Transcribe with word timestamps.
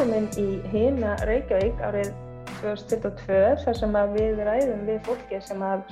Velkomin 0.00 0.30
í 0.40 0.44
Hina 0.72 1.10
Reykjavík 1.28 1.80
árið 1.84 2.06
2022 2.62 3.40
þar 3.60 3.74
sem 3.76 3.96
að 4.00 4.12
við 4.14 4.38
ræðum 4.46 4.86
við 4.88 5.00
fólki 5.04 5.40
sem 5.44 5.60
að 5.60 5.82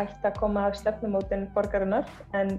ætti 0.00 0.28
að 0.30 0.38
koma 0.38 0.62
af 0.70 0.78
stefnumótin 0.78 1.42
borgarinnar 1.52 2.06
en 2.40 2.54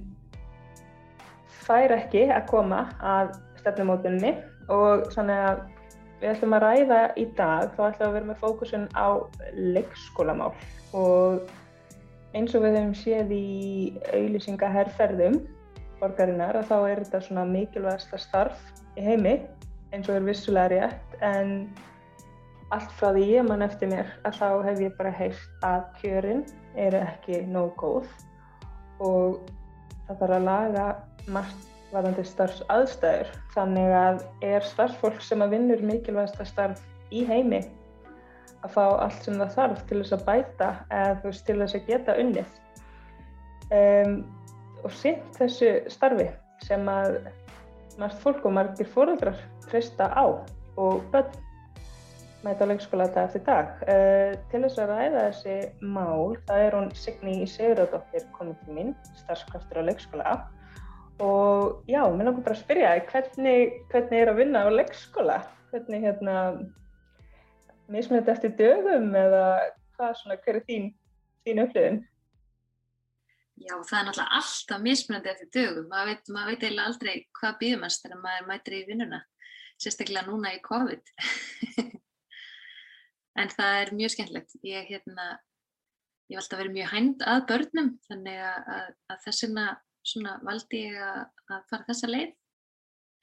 fær 1.63 1.95
ekki 1.95 2.27
að 2.27 2.45
koma 2.51 2.83
af 3.01 3.31
stefnumótinni 3.63 4.35
og 4.69 5.07
þannig 5.15 5.41
að 5.47 5.63
við 6.19 6.27
ætlum 6.35 6.53
að 6.59 6.65
ræða 6.67 6.99
í 7.17 7.25
dag 7.39 7.73
þá 7.73 7.81
ætlum 7.87 7.97
við 7.97 8.05
að 8.09 8.13
vera 8.19 8.29
með 8.29 8.39
fókusun 8.43 8.85
á 8.93 9.07
leikskólamál. 9.57 10.51
Og 10.93 11.49
eins 12.37 12.53
og 12.53 12.67
við 12.67 12.77
hefum 12.77 12.93
séð 13.01 13.33
í 13.39 13.49
auðlýsingaherrferðum 14.11 15.41
borgarinnar 15.97 16.61
að 16.61 16.69
þá 16.69 16.77
er 16.83 17.03
þetta 17.07 17.23
svona 17.25 17.47
mikilvægasta 17.55 18.21
starf 18.21 18.61
í 18.93 19.07
heimi 19.09 19.39
eins 19.91 20.09
og 20.09 20.17
er 20.17 20.27
vissulega 20.27 20.71
rétt 20.71 21.15
en 21.25 21.55
allt 22.71 22.91
frá 22.99 23.11
því 23.11 23.25
ég 23.27 23.47
mann 23.47 23.65
eftir 23.65 23.91
mér 23.91 24.11
að 24.27 24.37
þá 24.39 24.47
hef 24.69 24.83
ég 24.85 24.93
bara 24.99 25.11
heilt 25.15 25.65
að 25.67 25.81
kjörin 25.99 26.45
eru 26.79 27.01
ekki 27.03 27.41
nóg 27.51 27.73
góð 27.81 28.07
og 29.03 29.41
það 30.07 30.21
þarf 30.21 30.37
að 30.37 30.47
laga 30.47 30.85
margt 31.31 31.67
varðandi 31.91 32.23
starfsaðstæður. 32.23 33.29
Þannig 33.51 33.93
að 33.95 34.21
er 34.47 34.65
starffólk 34.65 35.21
sem 35.23 35.43
að 35.43 35.57
vinnur 35.57 35.83
mikilvægasta 35.85 36.47
starf 36.47 36.81
í 37.11 37.25
heimi 37.27 37.61
að 38.61 38.75
fá 38.75 38.83
allt 38.85 39.25
sem 39.25 39.39
það 39.41 39.55
þarf 39.57 39.83
til 39.89 39.99
þess 40.01 40.15
að 40.15 40.25
bæta 40.29 40.69
eða 40.87 41.17
þú 41.19 41.31
veist 41.31 41.45
til 41.47 41.57
þess 41.61 41.77
að 41.77 41.89
geta 41.89 42.17
unnið. 42.21 42.57
Um, 43.71 44.15
og 44.81 44.95
sýnt 44.97 45.37
þessu 45.37 45.71
starfi 45.91 46.27
sem 46.65 46.87
að 46.91 47.19
margt 47.99 48.21
fólk 48.23 48.45
og 48.47 48.55
margir 48.55 48.89
fóröldrar 48.91 49.39
treysta 49.71 50.11
á 50.11 50.25
og 50.77 51.03
börn 51.13 51.31
mæta 52.45 52.65
á 52.65 52.69
leikskóla 52.71 53.07
þetta 53.09 53.25
eftir 53.27 53.43
dag. 53.45 53.73
Uh, 53.85 54.31
til 54.51 54.63
þess 54.65 54.81
að 54.81 54.93
ræða 54.93 55.25
þessi 55.27 55.57
mál, 55.81 56.37
það 56.47 56.65
er 56.65 56.77
hún 56.77 56.89
Signý 56.97 57.35
Sigurðardóttir 57.49 58.25
komið 58.37 58.63
til 58.63 58.77
mín, 58.77 58.95
starfskraftur 59.23 59.81
á 59.81 59.87
leikskóla 59.89 60.35
og 61.21 61.83
já, 61.85 62.01
mér 62.09 62.31
langar 62.31 62.45
bara 62.45 62.55
að 62.55 62.63
spyrja 62.63 62.93
hvernig, 63.11 63.73
hvernig 63.91 64.21
er 64.23 64.31
að 64.31 64.39
vinna 64.41 64.63
á 64.65 64.69
leikskóla? 64.73 65.35
Hvernig 65.71 66.01
hérna 66.07 66.37
mismunandi 67.91 68.31
eftir 68.33 68.55
dögum 68.57 69.11
eða 69.15 69.43
hvað 69.97 70.15
svona, 70.17 70.39
hver 70.41 70.57
er 70.57 70.65
þín, 70.65 70.87
þín 71.45 71.61
upplifin? 71.65 71.99
Já, 73.61 73.75
það 73.85 73.97
er 73.99 74.05
náttúrulega 74.07 74.39
alltaf 74.39 74.81
mismunandi 74.81 75.31
eftir 75.31 75.51
dögum. 75.53 75.87
Maður 75.91 76.09
veit, 76.09 76.31
mað 76.33 76.49
veit 76.49 76.63
eiginlega 76.63 76.89
aldrei 76.89 77.15
hvað 77.37 77.59
býðumast 77.61 78.05
þegar 78.05 78.23
maður 78.23 78.47
mætir 78.49 78.77
í 78.79 78.81
vinnuna, 78.89 79.21
sérstaklega 79.81 80.27
núna 80.27 80.53
í 80.55 80.61
COVID. 80.65 81.13
en 83.41 83.53
það 83.53 83.77
er 83.79 83.93
mjög 83.97 84.13
skemmtilegt. 84.15 84.57
Ég, 84.67 84.89
hérna, 84.91 85.27
ég 86.31 86.39
valdi 86.39 86.55
að 86.57 86.63
vera 86.63 86.75
mjög 86.77 86.91
hænd 86.93 87.25
að 87.33 87.47
börnum, 87.51 87.91
þannig 88.09 88.43
að, 88.49 88.69
að, 88.77 88.91
að 89.13 89.25
þessina 89.25 89.67
valdi 90.47 90.85
ég 90.87 91.01
að, 91.05 91.23
að 91.51 91.65
fara 91.71 91.87
þessa 91.89 92.11
leið. 92.11 92.35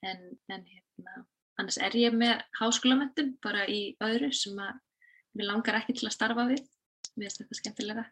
En, 0.07 0.27
en 0.55 0.67
hérna, 0.67 1.23
annars 1.59 1.79
er 1.83 1.97
ég 1.99 2.15
með 2.15 2.37
háskólamöndum 2.61 3.33
bara 3.43 3.65
í 3.67 3.97
öðru 4.05 4.31
sem 4.37 4.59
að 4.63 4.77
mér 5.39 5.51
langar 5.51 5.81
ekki 5.81 5.97
til 5.99 6.11
að 6.11 6.15
starfa 6.15 6.47
við. 6.51 6.63
Mér 7.19 7.27
finnst 7.27 7.43
þetta 7.43 7.59
skemmtilega. 7.59 8.05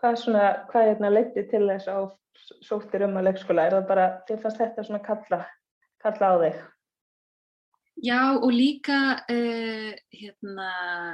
Hvað, 0.00 0.16
svona, 0.16 0.44
hvað 0.70 0.86
hérna 0.88 1.12
leiti 1.12 1.44
til 1.50 1.66
þess 1.68 1.90
að 1.92 2.08
sóttir 2.64 3.04
um 3.04 3.18
að 3.20 3.26
leikskóla? 3.28 3.66
Er 3.68 3.76
það 3.76 3.88
bara, 3.90 4.06
þér 4.28 4.38
fannst 4.44 4.62
þetta 4.62 4.84
svona 4.86 5.02
kalla, 5.04 5.40
kalla 6.02 6.30
á 6.32 6.36
þig? 6.44 6.62
Já 8.00 8.20
og 8.32 8.48
líka 8.54 9.00
uh, 9.28 9.92
hérna, 10.16 10.70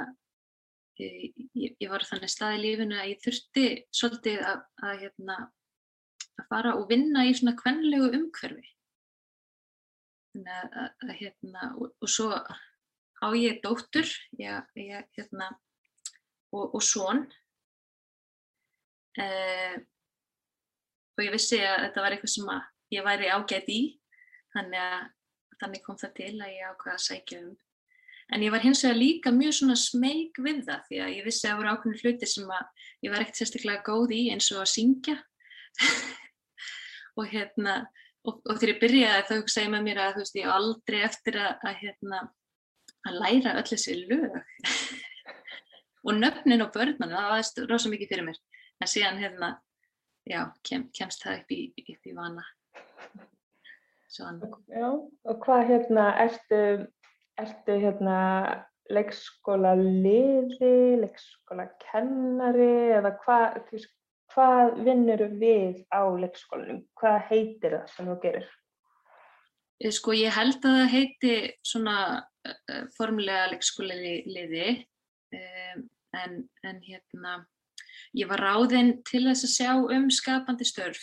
uh, 0.06 1.26
ég, 1.58 1.74
ég 1.82 1.90
var 1.90 2.06
þannig 2.06 2.30
stað 2.30 2.58
í 2.58 2.62
lífinu 2.62 2.98
að 3.00 3.10
ég 3.14 3.24
þurfti 3.24 3.66
svolítið 3.90 4.44
að, 4.52 4.62
að, 4.86 4.94
hérna, 5.02 5.38
að 6.36 6.48
fara 6.52 6.76
og 6.78 6.86
vinna 6.92 7.26
í 7.26 7.34
svona 7.34 7.56
kvenlegu 7.58 8.12
umhverfi. 8.12 8.70
Að, 10.36 10.78
að, 10.84 11.12
hérna, 11.16 11.70
og, 11.80 11.94
og 12.04 12.12
svo 12.12 12.28
á 12.36 13.28
ég 13.32 13.62
dóttur 13.64 14.04
ég, 14.36 14.66
ég, 14.76 15.06
hérna, 15.16 15.48
og, 16.52 16.76
og 16.76 16.82
són 16.84 17.24
Uh, 19.16 19.76
og 21.16 21.22
ég 21.24 21.32
vissi 21.32 21.56
að 21.64 21.86
þetta 21.86 22.02
var 22.04 22.14
eitthvað 22.14 22.32
sem 22.34 22.50
ég 22.92 23.06
væri 23.06 23.30
ágætt 23.32 23.70
í 23.72 23.78
þannig 24.56 24.82
að 24.82 25.06
þannig 25.60 25.84
kom 25.84 25.98
það 26.00 26.12
til 26.18 26.34
að 26.34 26.52
ég 26.52 26.72
ákvaði 26.72 26.94
að 26.96 27.04
sækja 27.06 27.40
um. 27.44 27.54
En 28.34 28.42
ég 28.42 28.50
var 28.50 28.64
hins 28.64 28.82
vegar 28.82 28.98
líka 28.98 29.32
mjög 29.32 29.54
svona 29.60 29.76
smeg 29.78 30.40
við 30.42 30.64
það 30.66 30.86
því 30.88 31.02
að 31.04 31.12
ég 31.14 31.26
vissi 31.26 31.46
að 31.46 31.52
það 31.52 31.60
voru 31.60 31.72
ákveðinu 31.72 32.00
hluti 32.02 32.28
sem 32.30 32.48
að 32.56 32.88
ég 33.06 33.12
var 33.12 33.22
ekkert 33.22 33.40
sérstaklega 33.40 33.84
góð 33.86 34.14
í 34.16 34.22
eins 34.34 34.48
og 34.54 34.62
að 34.64 34.72
syngja. 34.72 35.16
Og 37.16 37.30
hérna 37.30 37.76
og, 38.26 38.40
og 38.42 38.58
þegar 38.58 38.72
ég 38.72 38.80
byrjaði 38.82 39.28
þá 39.28 39.36
hugsaði 39.38 39.70
með 39.72 39.86
mér 39.86 40.00
að 40.02 40.16
þú 40.16 40.24
veist 40.24 40.40
ég 40.40 40.50
aldrei 40.52 40.98
eftir 41.06 41.38
að, 41.40 41.52
að 41.70 41.78
hérna 41.84 42.18
að 43.06 43.20
læra 43.22 43.54
öll 43.60 43.68
þessi 43.70 43.96
lög. 44.02 44.36
Og 46.06 46.18
nöfnin 46.18 46.66
og 46.66 46.74
börnman 46.74 47.14
það 47.14 47.30
var 47.32 47.70
rosa 47.70 47.92
mikið 47.92 48.12
fyrir 48.12 48.26
mér. 48.26 48.42
En 48.82 48.90
síðan 48.90 49.22
hérna, 49.22 49.54
já, 50.28 50.42
kem, 50.66 50.90
kemst 50.94 51.22
það 51.24 51.40
upp 51.40 51.54
í, 51.54 51.62
upp 51.94 52.10
í 52.10 52.18
vana. 52.18 52.44
Já, 54.12 54.88
og 54.92 55.40
hvað 55.42 55.62
hérna, 55.70 56.06
ertu, 56.22 56.60
ertu 57.40 57.78
hérna 57.82 58.18
leikskóla 58.92 59.74
liði, 59.78 61.00
leikskóla 61.02 61.66
kennari 61.82 62.70
eða 62.96 63.16
hvað, 63.24 63.72
hvað 64.32 64.78
vinnur 64.86 65.26
við 65.40 65.82
á 65.90 66.06
leikskólanum? 66.22 66.84
Hvað 66.98 67.18
heitir 67.32 67.78
það 67.80 67.90
sem 67.94 68.12
þú 68.12 68.16
gerir? 68.22 68.48
Sko 69.92 70.14
ég 70.16 70.32
held 70.32 70.62
að 70.64 70.78
það 70.78 70.94
heiti 70.94 71.34
svona 71.66 71.96
uh, 72.22 72.84
formulega 72.96 73.50
leikskóla 73.52 73.98
liði 73.98 74.70
en, 76.16 76.38
en 76.64 76.80
hérna 76.86 77.36
ég 78.16 78.28
var 78.30 78.42
ráðinn 78.42 78.96
til 79.06 79.24
þess 79.26 79.46
að 79.46 79.52
sjá 79.52 79.72
um 79.96 80.08
skapandi 80.12 80.66
störf 80.68 81.02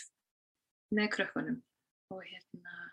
með 0.94 1.10
krökkunum 1.14 1.60
og 2.14 2.22
hérna 2.26 2.72
eh, 2.72 2.83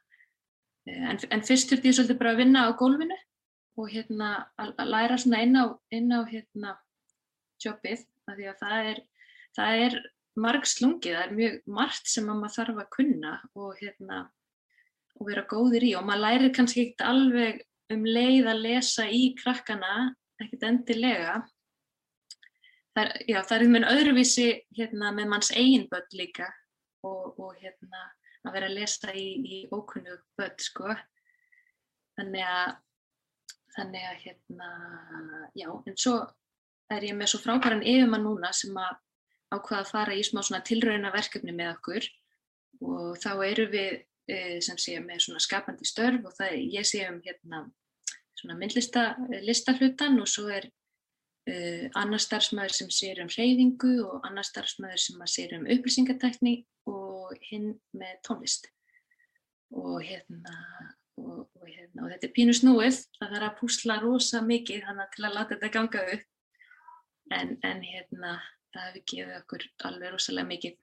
en, 0.90 1.20
en 1.30 1.46
fyrst 1.46 1.70
þurfti 1.70 1.92
ég 1.92 1.98
svolítið 1.98 2.20
bara 2.22 2.34
að 2.36 2.42
vinna 2.42 2.66
á 2.66 2.70
gólfinu 2.80 3.18
og 3.80 3.92
hérna 3.92 4.32
að, 4.60 4.74
læra 4.90 5.18
svona 5.22 5.44
inn 5.46 5.58
á, 5.58 5.66
inn 5.94 6.10
á 6.12 6.22
hérna 6.28 6.76
jobbið 7.62 8.06
af 8.30 8.38
því 8.38 8.50
að 8.50 8.62
það 8.62 8.92
er 8.92 9.02
það 9.56 9.86
er 9.86 9.98
marg 10.42 10.68
slungið, 10.68 11.16
það 11.16 11.24
er 11.26 11.34
mjög 11.38 11.58
margt 11.78 12.12
sem 12.12 12.30
maður 12.30 12.56
þarf 12.56 12.84
að 12.84 12.92
kunna 12.96 13.34
og 13.60 13.82
hérna 13.82 14.22
og 15.20 15.28
vera 15.28 15.44
góðir 15.50 15.86
í. 15.86 15.96
Og 16.00 16.06
maður 16.08 16.24
lærir 16.26 16.54
kannski 16.56 16.86
ekkert 16.86 17.06
alveg 17.10 17.64
um 17.92 18.06
leið 18.08 18.48
að 18.52 18.64
lesa 18.66 19.08
í 19.12 19.24
krakkana 19.40 19.96
ekkert 20.42 20.68
endilega. 20.70 21.42
Það 22.96 23.04
er, 23.04 23.12
já, 23.28 23.38
það 23.48 23.56
er 23.56 23.66
einhvern 23.66 23.76
veginn 23.76 23.92
öðruvísi 23.92 24.48
hérna, 24.78 25.12
með 25.16 25.30
manns 25.32 25.52
eigin 25.56 25.88
börn 25.92 26.18
líka 26.20 26.48
og, 27.08 27.38
og 27.40 27.54
hérna, 27.60 28.08
að 28.46 28.56
vera 28.56 28.70
að 28.70 28.78
lesa 28.80 29.14
í, 29.14 29.28
í 29.46 29.58
ókunnu 29.72 30.18
börn 30.38 30.62
sko. 30.62 30.96
þannig 32.18 32.46
að 32.46 32.72
þannig 33.72 34.08
að 34.10 34.18
hérna 34.26 34.70
já, 35.56 35.68
en 35.88 35.96
svo 35.96 36.16
er 36.92 37.06
ég 37.08 37.16
með 37.16 37.32
svo 37.32 37.40
frábæran 37.40 37.86
yfirmann 37.88 38.26
núna 38.26 38.52
sem 38.56 38.76
að 38.76 38.98
ákvaða 39.52 39.84
að 39.84 39.92
fara 39.92 40.16
í 40.16 40.24
smá 40.28 40.42
svona 40.44 40.64
tilrauna 40.68 41.12
verkefni 41.14 41.56
með 41.56 41.72
okkur 41.78 42.08
og 42.82 43.22
þá 43.22 43.32
eru 43.48 43.68
við 43.72 43.94
e, 44.28 44.60
sem 44.64 44.80
sé 44.80 44.98
með 45.00 45.24
svona 45.26 45.44
skapandi 45.44 45.88
störf 45.88 46.28
og 46.28 46.36
það 46.36 46.58
ég 46.76 46.88
sé 46.88 47.06
um 47.08 47.22
hérna 47.24 47.64
svona 48.42 48.58
myndlista 48.60 49.06
listahlutan 49.48 50.20
og 50.20 50.30
svo 50.30 50.50
er 50.52 50.68
Uh, 51.50 51.88
annar 51.98 52.22
starfsmæður 52.22 52.74
sem 52.76 52.90
sér 52.94 53.20
um 53.24 53.30
hreyfingu 53.34 53.96
og 54.06 54.28
annar 54.28 54.46
starfsmæður 54.46 55.00
sem 55.02 55.22
sér 55.26 55.56
um 55.58 55.64
upplýsingartækni 55.74 56.52
og 56.86 57.11
hinn 57.50 57.70
með 57.98 58.18
tónlist 58.28 58.68
og 59.72 60.02
hérna 60.04 60.56
og, 61.22 61.48
og, 61.56 61.66
hérna, 61.68 62.04
og 62.04 62.12
þetta 62.12 62.28
er 62.28 62.36
pínu 62.36 62.56
snúið 62.56 63.00
það 63.20 63.36
þarf 63.36 63.48
að 63.48 63.58
púsla 63.60 63.98
rosa 64.02 64.42
mikið 64.46 64.86
þannig 64.88 65.12
til 65.16 65.26
að 65.26 65.36
láta 65.38 65.56
þetta 65.56 65.74
ganga 65.76 66.06
upp 66.16 67.36
en, 67.38 67.58
en 67.64 67.84
hérna 67.86 68.32
það 68.72 68.88
hefur 68.88 69.06
gefið 69.14 69.36
okkur 69.40 69.68
alveg 69.90 70.16
rosalega 70.16 70.52
mikið 70.52 70.80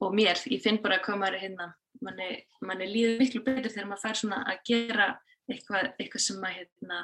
og 0.00 0.14
mér, 0.16 0.40
ég 0.48 0.62
finn 0.64 0.80
bara 0.82 0.98
að 1.00 1.06
koma 1.10 1.28
hérna, 1.34 1.66
manni, 2.00 2.30
manni 2.64 2.88
líður 2.88 3.18
miklu 3.20 3.42
betur 3.44 3.72
þegar 3.72 3.90
maður 3.90 4.04
fær 4.06 4.20
svona 4.22 4.40
að 4.48 4.62
gera 4.70 5.08
eitthvað, 5.50 5.90
eitthvað 6.00 6.24
sem 6.24 6.40
maður 6.40 6.62
hérna 6.62 7.00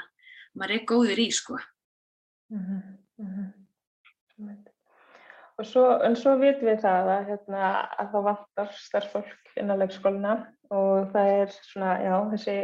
maður 0.57 0.77
er 0.77 0.87
góður 0.89 1.21
í 1.21 1.29
sko. 1.35 1.59
Mm 2.53 2.65
-hmm. 3.19 4.73
Svo, 5.65 5.85
en 6.05 6.17
svo 6.19 6.35
vitum 6.41 6.69
við 6.69 6.83
það 6.83 7.13
að, 7.13 7.23
hérna, 7.31 7.69
að 7.97 8.11
það 8.13 8.27
vantar 8.27 8.75
starffólk 8.77 9.55
innan 9.57 9.81
leikskóluna 9.81 10.35
og 10.75 11.13
það 11.15 11.31
er 11.37 11.55
svona, 11.55 11.95
já, 12.05 12.17
þessi 12.35 12.57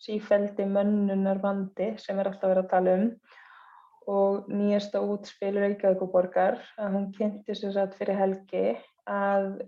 sífældi 0.00 0.64
mönnunar 0.70 1.42
vandi 1.42 1.90
sem 2.00 2.18
er 2.18 2.30
alltaf 2.30 2.52
verið 2.52 2.64
að 2.64 2.72
tala 2.72 2.96
um. 2.96 3.10
Og 4.10 4.48
nýjasta 4.50 5.02
útspil 5.04 5.52
Reykjavíkuborgar 5.60 6.56
að 6.80 6.94
hún 6.96 7.10
kynnti 7.14 7.54
sér 7.54 7.76
satt 7.76 7.98
fyrir 7.98 8.16
helgi 8.18 8.72
að 9.06 9.60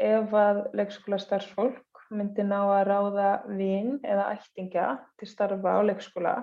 ef 0.00 0.32
að 0.38 0.62
leikskóla 0.78 1.18
starfsfólk 1.20 2.04
myndi 2.14 2.46
ná 2.46 2.60
að 2.62 2.86
ráða 2.88 3.30
vinn 3.50 3.98
eða 4.06 4.30
ættinga 4.36 4.86
til 5.18 5.28
starfa 5.28 5.74
á 5.74 5.80
leikskóla 5.90 6.34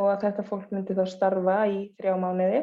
og 0.00 0.08
að 0.10 0.22
þetta 0.26 0.44
fólk 0.48 0.70
myndi 0.74 0.96
þá 0.98 1.04
starfa 1.14 1.56
í 1.70 1.80
þrjá 2.00 2.14
mánuði 2.20 2.62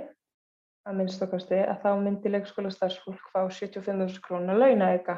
að 0.88 1.00
minnstokkasti 1.00 1.60
að 1.64 1.82
þá 1.84 1.90
myndi 2.04 2.32
leikskóla 2.32 2.72
starfsfólk 2.74 3.26
fá 3.34 3.42
75.000 3.48 4.22
krónar 4.26 4.60
launaðega 4.62 5.18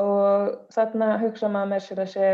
og 0.00 0.52
þarna 0.74 1.16
hugsa 1.22 1.48
maður 1.48 1.72
með 1.72 1.84
sér 1.86 2.02
að 2.04 2.12
sé 2.12 2.28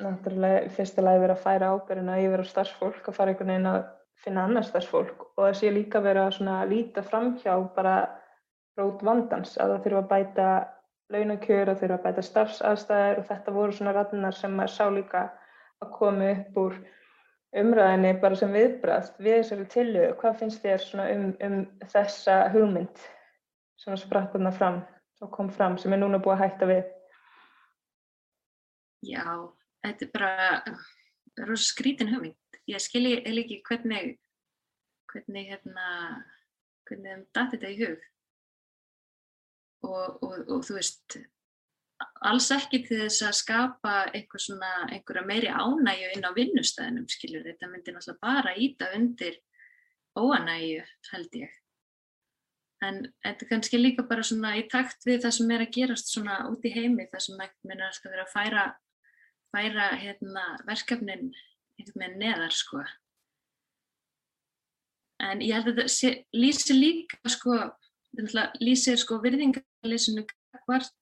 náttúrulega 0.00 0.68
fyrstulega 0.76 1.22
verið 1.22 1.36
að 1.36 1.44
færa 1.44 1.70
ábyrjuna 1.74 2.18
yfir 2.24 2.44
á 2.44 2.50
starfsfólk 2.50 3.08
að 3.08 3.16
fara 3.16 3.32
einhvern 3.32 3.52
veginn 3.52 3.70
að 3.70 3.80
finna 4.20 4.44
annars 4.44 4.68
starfsfólk. 4.70 5.24
Og 5.36 5.46
það 5.46 5.56
sé 5.60 5.72
líka 5.74 6.02
verið 6.04 6.40
að 6.52 6.68
líta 6.70 7.04
fram 7.06 7.32
hjá 7.40 7.54
bara 7.76 7.96
rót 8.78 9.02
vandans 9.04 9.56
að 9.58 9.74
það 9.74 9.84
þurfa 9.86 10.02
að 10.02 10.10
bæta 10.12 10.48
launakjör 11.10 11.72
og 11.72 11.80
þurfa 11.80 11.98
að 11.98 12.06
bæta 12.06 12.26
starfsaðstæðir 12.28 13.20
og 13.20 13.28
þetta 13.30 13.54
voru 13.56 13.76
svona 13.76 13.94
rannar 13.96 14.36
sem 14.36 14.56
maður 14.56 14.74
sá 14.76 14.84
líka 14.94 15.26
að 15.80 15.92
koma 15.96 16.30
upp 16.34 16.60
úr 16.64 16.76
umræðinni 17.56 18.12
bara 18.22 18.38
sem 18.38 18.52
viðbrast 18.54 19.18
við 19.22 19.40
þessari 19.40 19.66
tilögu. 19.72 20.14
Hvað 20.20 20.38
finnst 20.42 20.62
þér 20.64 20.86
um, 21.06 21.26
um 21.46 21.58
þessa 21.92 22.36
hugmynd 22.54 23.04
sem 23.80 23.96
spratt 23.98 24.32
þarna 24.34 24.52
fram 24.54 24.80
og 25.20 25.32
kom 25.34 25.50
fram 25.52 25.78
sem 25.80 25.92
er 25.92 26.02
núna 26.02 26.20
búið 26.22 26.36
að 26.36 26.42
hætta 26.44 26.70
við? 26.70 26.82
Já, 29.10 29.24
þetta 29.86 30.06
er 30.06 30.12
bara 30.14 30.34
rosa 31.48 31.70
skrítin 31.72 32.12
hugmynd. 32.12 32.60
Ég 32.70 32.82
skilji 32.82 33.22
ekki 33.24 33.62
hvernig 33.66 34.18
hvernig 35.10 35.50
hérna 35.50 35.88
hvernig 36.86 37.10
þeim 37.10 37.26
dætti 37.34 37.56
þetta 37.56 37.70
í 37.70 37.78
hug 37.80 38.06
og, 39.88 40.22
og, 40.22 40.34
og 40.46 40.64
þú 40.66 40.76
veist 40.76 41.16
alls 42.30 42.48
ekki 42.54 42.82
til 42.86 42.98
þess 43.02 43.24
að 43.26 43.38
skapa 43.38 43.94
einhver 44.14 44.42
svona, 44.42 44.70
einhverja 44.90 45.24
meiri 45.28 45.48
ánægju 45.52 46.10
inn 46.16 46.28
á 46.28 46.30
vinnustæðinum, 46.36 47.08
skiljur, 47.10 47.46
þetta 47.46 47.70
myndir 47.70 47.96
náttúrulega 47.96 48.22
bara 48.24 48.54
íta 48.56 48.90
undir 48.96 49.40
óanægju, 50.18 50.84
held 51.12 51.40
ég. 51.40 51.56
En 52.80 53.02
þetta 53.24 53.44
er 53.44 53.50
kannski 53.50 53.80
líka 53.80 54.06
bara 54.08 54.24
svona 54.24 54.54
í 54.56 54.64
takt 54.72 55.04
við 55.04 55.26
það 55.26 55.36
sem 55.36 55.52
er 55.52 55.64
að 55.66 55.74
gerast 55.76 56.12
svona 56.12 56.38
út 56.48 56.64
í 56.64 56.72
heimi, 56.72 57.08
það 57.12 57.26
sem 57.26 57.40
mér 57.40 57.76
er 57.76 57.90
að 57.90 58.08
vera 58.14 58.24
að 58.24 58.32
færa, 58.32 58.64
færa 59.52 59.90
hérna, 60.00 60.46
verkefnin 60.68 61.30
veginn 61.80 62.18
neðar, 62.20 62.52
sko. 62.52 62.82
En 65.20 65.40
ég 65.44 65.56
held 65.56 65.74
að 65.74 65.82
þetta 65.82 66.14
lýsir 66.36 66.76
líka, 66.76 67.20
sko, 67.28 67.56
lýsir 68.60 68.96
sko 69.00 69.20
virðingarleysinu 69.20 70.24
hvort 70.64 70.99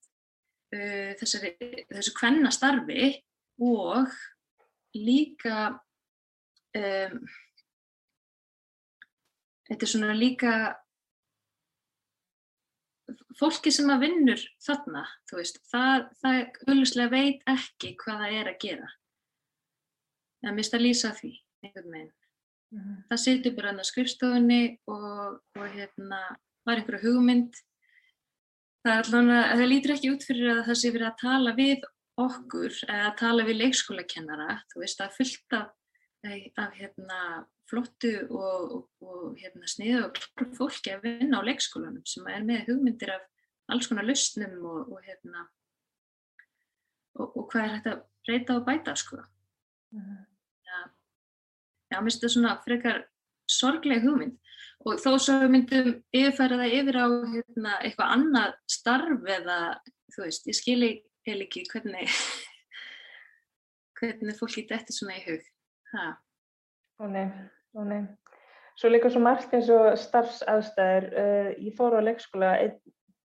uh, 0.75 1.11
þessari, 1.19 1.53
þessu 1.89 2.15
kvennastarfi 2.17 3.11
og 3.65 4.11
líka 4.97 5.69
um, 6.77 7.17
þetta 9.69 9.85
er 9.85 9.91
svona 9.91 10.15
líka 10.17 10.53
fólki 13.39 13.71
sem 13.73 13.89
að 13.91 14.05
vinnur 14.05 14.41
þarna, 14.63 15.03
veist, 15.33 15.59
það, 15.71 16.07
það 16.21 16.39
auðvitslega 16.67 17.13
veit 17.13 17.45
ekki 17.49 17.93
hvað 18.01 18.23
það 18.23 18.37
er 18.39 18.51
að 18.51 18.59
gera. 18.63 18.89
Það 20.39 20.57
mist 20.57 20.75
að 20.75 20.85
lýsa 20.85 21.13
því, 21.17 21.31
einhvern 21.65 21.93
veginn. 21.95 22.13
Mm 22.69 22.81
-hmm. 22.81 22.97
Það 23.09 23.21
setur 23.23 23.55
bara 23.55 23.73
á 23.73 23.83
skrifstofunni 23.83 24.63
og, 24.87 25.39
og 25.57 25.65
hérna 25.73 26.19
var 26.65 26.77
einhverja 26.77 27.05
hugmynd 27.07 27.55
það, 28.85 28.95
allavega, 28.95 29.39
það 29.59 29.71
lítur 29.73 29.95
ekki 29.95 30.11
út 30.13 30.27
fyrir 30.27 30.51
að 30.53 30.65
það 30.69 30.79
sé 30.81 30.91
verið 30.95 31.09
að 31.09 31.21
tala 31.21 31.55
við 31.57 31.87
okkur 32.19 32.81
að 32.91 33.11
tala 33.19 33.45
við 33.47 33.61
leikskólakennara. 33.63 34.57
Þú 34.71 34.83
veist 34.83 35.03
að 35.03 35.15
fylta 35.15 35.61
eh, 36.27 36.49
af 36.59 36.75
hérna, 36.75 37.19
flottu 37.69 38.13
og, 38.33 38.71
og, 38.75 38.85
og 39.05 39.39
hérna, 39.39 39.69
sniðu 39.69 40.07
og 40.07 40.53
fólki 40.57 40.95
að 40.95 41.05
vinna 41.05 41.39
á 41.39 41.47
leikskólanum 41.47 42.05
sem 42.09 42.27
er 42.31 42.45
með 42.47 42.71
hugmyndir 42.71 43.13
af 43.13 43.27
alls 43.69 43.89
konar 43.89 44.07
lausnum 44.07 44.55
og, 44.65 44.95
og 44.95 45.03
hérna 45.05 45.45
og 47.19 47.45
hvað 47.51 47.65
er 47.65 47.73
þetta 47.75 47.93
breyta 48.25 48.55
og 48.57 48.65
bæta 48.65 48.95
sko. 48.95 49.17
Mm 49.91 50.01
-hmm. 50.01 50.25
já 51.91 51.97
mér 51.97 52.03
finnst 52.03 52.21
þetta 52.21 52.33
svona 52.33 52.61
frekar 52.65 53.07
sorgleg 53.49 54.03
hugmynd 54.03 54.37
og 54.85 54.99
þó 55.03 55.11
svo 55.19 55.37
myndum 55.51 55.91
yfirfæra 56.15 56.59
það 56.61 56.75
yfir 56.79 56.99
á 56.99 57.07
hérna, 57.33 57.75
eitthvað 57.83 58.13
annað 58.15 58.53
starf 58.71 59.31
eða 59.37 59.59
þú 60.15 60.25
veist, 60.25 60.47
ég 60.49 60.57
skil 60.57 60.81
ekki 60.89 61.65
hvernig 61.71 62.15
hvernig 63.99 64.37
fólk 64.39 64.55
getur 64.55 64.79
eftir 64.79 64.95
svona 64.95 65.17
í 65.19 65.25
hug. 65.27 65.43
Ha. 65.93 66.05
Ó 66.99 67.03
nei, 67.11 67.27
ó 67.75 67.83
nei. 67.87 68.03
Svo 68.79 68.91
líka 68.91 69.11
svo 69.11 69.19
margt 69.23 69.51
eins 69.53 69.67
og 69.73 69.91
starfsaðstæður. 69.99 71.09
Uh, 71.11 71.49
ég 71.59 71.75
fór 71.75 71.97
á 71.99 72.01
leikskóla 72.05 72.53
einn 72.61 72.79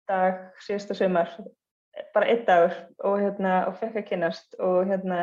dag 0.09 0.41
síðasta 0.65 0.97
sömar 0.97 1.31
bara 2.13 2.29
einn 2.31 2.45
dagur 2.47 2.73
og 3.07 3.19
hérna 3.21 3.65
og 3.69 3.77
fekk 3.79 4.01
að 4.01 4.07
kynast 4.09 4.57
og 4.63 4.89
hérna 4.89 5.19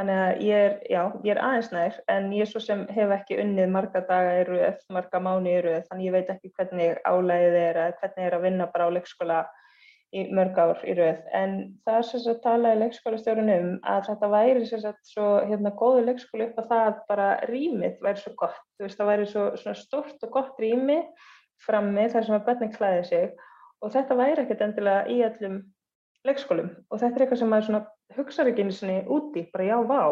Þannig 0.00 0.16
að 0.16 0.38
ég 0.46 0.62
er, 0.64 0.74
já, 0.88 1.00
ég 1.26 1.34
er 1.34 1.38
aðeins 1.44 1.66
nær 1.74 1.96
en 2.08 2.30
ég 2.32 2.46
er 2.46 2.48
svo 2.48 2.60
sem 2.64 2.86
hef 2.88 3.10
ekki 3.12 3.36
unnið 3.42 3.66
marga 3.68 4.00
daga 4.08 4.38
í 4.38 4.46
rauð, 4.48 4.78
marga 4.96 5.20
mánu 5.20 5.50
í 5.50 5.58
rauð 5.60 5.82
þannig 5.90 6.06
ég 6.06 6.14
veit 6.14 6.30
ekki 6.32 6.52
hvernig 6.56 7.02
álæðið 7.04 7.56
er 7.58 7.80
eða 7.82 7.98
hvernig 7.98 8.28
er 8.30 8.36
að 8.38 8.46
vinna 8.46 8.68
bara 8.72 8.86
á 8.88 8.94
leikskóla 8.96 9.42
í 10.16 10.24
mörg 10.32 10.56
ár 10.56 10.80
í 10.88 10.96
rauð. 10.96 11.20
En 11.36 11.58
það 11.84 11.98
er 11.98 12.08
sem 12.08 12.24
sagt 12.24 12.42
talaði 12.46 12.80
leikskólastjórun 12.80 13.52
um 13.58 13.68
að 13.92 14.08
þetta 14.08 14.32
væri 14.38 14.64
sem 14.72 14.82
sagt 14.86 15.12
svo 15.12 15.28
hérna 15.52 15.74
góðu 15.84 16.08
leikskóli 16.08 16.48
upp 16.48 16.64
að 16.64 16.72
það 16.72 16.90
bara 17.12 17.28
rýmið 17.52 18.00
væri 18.08 18.24
svo 18.24 18.34
gott. 18.40 18.64
Þú 18.80 18.88
veist 18.88 19.04
það 19.04 19.12
væri 19.12 19.30
svo 19.36 19.46
svona 19.60 19.82
stort 19.84 20.26
og 20.26 20.36
gott 20.40 20.64
rými 20.64 21.00
frammi 21.60 22.08
þar 22.08 22.30
sem 22.30 22.40
að 22.40 22.46
börnin 22.48 22.72
klæði 22.72 23.06
sig 23.12 23.48
og 23.84 23.92
þetta 23.92 24.16
væri 24.24 24.46
ekkert 24.46 24.64
endilega 24.64 25.06
í 25.12 25.20
allum 25.28 25.64
leikskólum 26.24 26.72
og 26.88 27.00
þetta 27.02 27.12
er 27.12 27.26
eitthvað 27.26 27.44
sem 27.44 27.52
maður 27.52 27.90
hugsaður 28.16 28.52
ekki 28.52 28.66
einu 28.66 28.74
sinni 28.74 28.98
úti, 29.12 29.44
bara 29.52 29.68
já, 29.68 29.76
vá, 29.86 30.02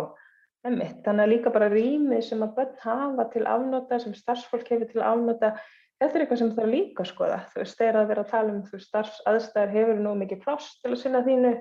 emmitt. 0.69 1.01
Þannig 1.07 1.25
að 1.25 1.33
líka 1.33 1.53
bara 1.55 1.71
rými 1.73 2.21
sem 2.25 2.43
að 2.45 2.55
börn 2.59 2.79
hafa 2.85 3.27
til 3.33 3.45
afnóta, 3.49 4.01
sem 4.03 4.15
starfsfólk 4.17 4.71
hefur 4.73 4.91
til 4.93 5.05
afnóta, 5.05 5.53
þetta 5.99 6.19
er 6.19 6.25
eitthvað 6.25 6.43
sem 6.43 6.55
það 6.57 6.73
líka 6.75 7.07
skoða. 7.09 7.41
Þú 7.53 7.63
veist, 7.63 7.79
þegar 7.81 8.01
að 8.01 8.11
vera 8.13 8.25
að 8.25 8.33
tala 8.33 8.55
um 8.55 8.63
þú 8.69 8.81
starfsaðstæðar 8.85 9.75
hefur 9.75 10.03
nú 10.05 10.15
mikið 10.23 10.43
pláss 10.45 10.79
til 10.83 10.93
að 10.93 11.01
sinna 11.03 11.25
þínu, 11.27 11.55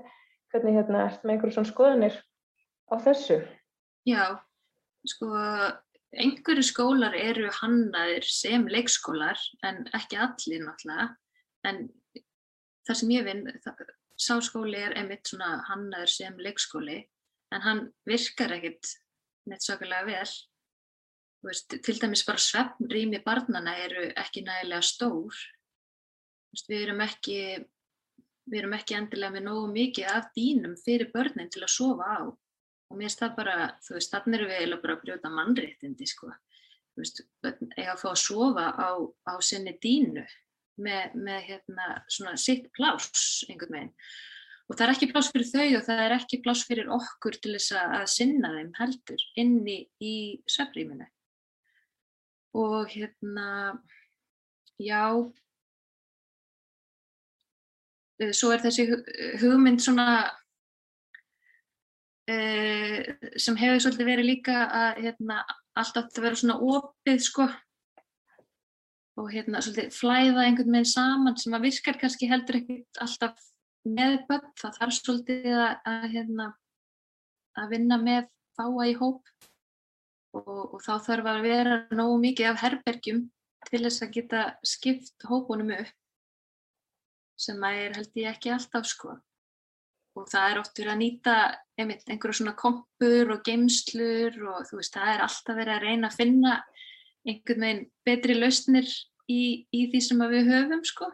hvernig 0.53 0.79
hérna 0.79 1.03
ert 1.07 1.23
með 1.23 1.35
einhverjum 1.35 1.57
svona 1.57 1.71
skoðanir 1.71 2.17
á 2.87 2.95
þessu? 3.03 3.39
Já, 4.07 4.23
sko, 5.11 5.31
einhverju 6.15 6.65
skólar 6.65 7.17
eru 7.19 7.49
hannaðir 7.61 8.27
sem 8.29 8.67
leikskólar 8.71 9.41
en 9.67 9.83
ekki 9.97 10.19
allir 10.23 10.63
náttúrulega, 10.63 11.09
en 11.67 11.87
það 12.87 13.01
sem 13.01 13.15
ég 13.17 13.27
vinn, 13.27 13.43
sáskóli 14.17 14.79
er 14.81 14.95
einmitt 14.97 15.29
svona 15.29 15.61
hannaður 15.69 16.11
sem 16.11 16.37
leikskóli 16.41 16.97
en 17.53 17.63
hann 17.63 17.81
virkar 18.07 18.55
ekkert 18.57 18.93
neitt 19.47 19.63
svakalega 19.63 20.07
vel. 20.07 20.31
Veist, 21.45 21.77
til 21.85 21.99
dæmis 22.01 22.25
bara 22.27 22.41
svefnrými 22.41 23.21
barnana 23.23 23.75
eru 23.85 24.07
ekki 24.17 24.43
nægilega 24.43 24.83
stór. 24.83 25.37
Veist, 26.51 26.67
við, 26.67 26.87
erum 26.87 27.03
ekki, 27.05 27.37
við 28.49 28.59
erum 28.63 28.75
ekki 28.79 28.97
endilega 28.97 29.35
með 29.37 29.47
nógu 29.47 29.69
mikið 29.75 30.11
af 30.11 30.33
dýnum 30.35 30.75
fyrir 30.81 31.13
börnin 31.13 31.53
til 31.53 31.63
að 31.63 31.75
sofa 31.75 32.09
á. 32.09 32.21
Og 32.87 32.97
mér 32.97 33.07
finnst 33.07 33.21
það 33.21 33.37
bara, 33.37 33.55
þú 33.85 33.95
veist, 33.97 34.11
þannig 34.15 34.39
erum 34.39 34.49
við 34.49 34.57
eiginlega 34.57 34.83
bara 34.83 34.97
að 34.97 35.05
brjóta 35.05 35.31
mannréttindi, 35.37 36.09
sko. 36.09 36.33
Þú 36.95 37.03
veist, 37.03 37.23
eiga 37.77 37.93
að 37.93 38.01
fá 38.01 38.09
að 38.09 38.21
sofa 38.23 38.67
á, 38.73 38.89
á 39.29 39.33
sinni 39.45 39.75
dínu 39.83 40.25
með, 40.81 41.13
með 41.17 41.43
hérna, 41.51 41.85
svona 42.11 42.37
sitt 42.39 42.67
pláss 42.77 43.45
einhvern 43.49 43.77
veginn. 43.77 43.93
Og 44.67 44.75
það 44.75 44.85
er 44.85 44.93
ekki 44.93 45.09
pláss 45.13 45.31
fyrir 45.31 45.47
þau 45.47 45.67
og 45.77 45.83
það 45.87 46.01
er 46.03 46.15
ekki 46.17 46.41
pláss 46.43 46.65
fyrir 46.67 46.89
okkur 46.91 47.37
til 47.39 47.53
þess 47.55 47.75
að 47.79 48.07
sinna 48.11 48.51
þeim 48.55 48.73
heldur 48.79 49.21
inni 49.39 49.77
í 50.03 50.15
söfrýminu. 50.51 51.07
Og 52.57 52.89
hérna, 52.91 53.77
já, 54.81 55.05
eh, 58.19 58.33
svo 58.33 58.51
er 58.51 58.65
þessi 58.65 58.89
hugmynd 59.43 59.83
svona 59.83 60.07
uh, 62.27 62.99
sem 63.39 63.59
hefur 63.61 63.83
svolítið 63.83 64.11
verið 64.11 64.29
líka 64.33 64.57
að 64.65 65.01
hérna, 65.05 65.39
allt 65.77 66.01
átt 66.01 66.19
að 66.19 66.27
vera 66.27 66.41
svona 66.41 66.59
opið 66.59 67.23
sko 67.23 67.47
og 69.17 69.29
hérna 69.33 69.61
svolítið 69.65 69.93
flæða 69.97 70.45
einhvern 70.45 70.75
veginn 70.75 70.89
saman 70.91 71.37
sem 71.41 71.55
að 71.57 71.67
virkar 71.67 71.99
kannski 72.01 72.29
heldur 72.29 72.59
ekkert 72.59 73.01
alltaf 73.01 73.45
með 73.87 74.17
börn, 74.27 74.49
það 74.59 74.79
þarf 74.79 74.97
svolítið 74.97 75.53
að, 75.53 75.75
að, 75.89 76.07
hérna, 76.13 76.47
að 77.57 77.71
vinna 77.73 77.99
með 78.01 78.27
fáa 78.57 78.87
í 78.89 78.95
hóp 78.99 79.31
og, 80.37 80.59
og 80.75 80.81
þá 80.83 80.93
þarf 81.07 81.31
að 81.31 81.45
vera 81.45 81.77
nógu 81.95 82.17
mikið 82.25 82.51
af 82.51 82.61
herbergjum 82.65 83.23
til 83.67 83.83
þess 83.83 84.03
að 84.03 84.13
geta 84.17 84.43
skipt 84.65 85.27
hópunum 85.29 85.73
upp 85.77 85.95
sem 87.37 87.63
að 87.63 87.79
er 87.85 87.97
held 87.99 88.19
ég 88.21 88.29
ekki 88.33 88.53
alltaf 88.53 88.87
sko. 88.89 89.15
Og 90.17 90.25
það 90.31 90.51
er 90.51 90.59
oft 90.63 90.79
verið 90.79 90.93
að 90.93 91.01
nýta 91.03 91.33
einmitt 91.77 92.07
einhverju 92.09 92.39
svona 92.39 92.55
kompur 92.57 93.33
og 93.35 93.43
geimslur 93.45 94.39
og 94.49 94.63
þú 94.65 94.79
veist 94.79 94.95
það 94.97 95.11
er 95.11 95.25
alltaf 95.27 95.59
verið 95.59 95.73
að 95.75 95.83
reyna 95.85 96.09
að 96.09 96.17
finna 96.17 96.53
einhvern 97.27 97.63
veginn 97.63 97.85
betri 98.07 98.35
lausnir 98.37 98.87
í, 99.27 99.67
í 99.71 99.87
því 99.91 100.01
sem 100.03 100.23
við 100.31 100.51
höfum 100.51 100.83
sko. 100.87 101.09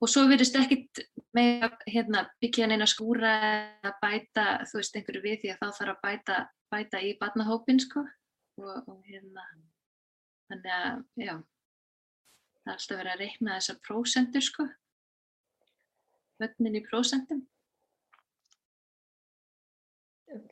Og 0.00 0.08
svo 0.08 0.24
verðist 0.30 0.56
ekkit 0.56 1.02
með 1.36 1.66
hérna, 1.90 2.24
byggja 2.40 2.70
neina 2.70 2.86
skúra 2.88 3.34
eða 3.82 3.92
bæta, 4.00 4.46
þú 4.70 4.78
veist, 4.78 4.96
einhverju 4.96 5.24
við 5.24 5.42
því 5.42 5.52
að 5.52 5.60
þá 5.60 5.66
þarf 5.76 5.92
að 5.92 6.00
bæta, 6.06 6.38
bæta 6.72 7.02
í 7.04 7.10
barnahópin 7.20 7.80
sko. 7.84 8.04
Og, 8.60 8.88
og 8.88 9.02
hérna, 9.08 9.44
þannig 10.48 10.72
að, 10.76 11.02
já, 11.20 11.34
það 12.60 12.72
er 12.72 12.78
alltaf 12.78 13.00
verið 13.00 13.12
að 13.12 13.22
reikna 13.24 13.58
þessar 13.58 13.80
prósendur 13.88 14.46
sko. 14.48 14.66
Völdnin 16.40 16.80
í 16.80 16.84
prósentum. 16.88 17.44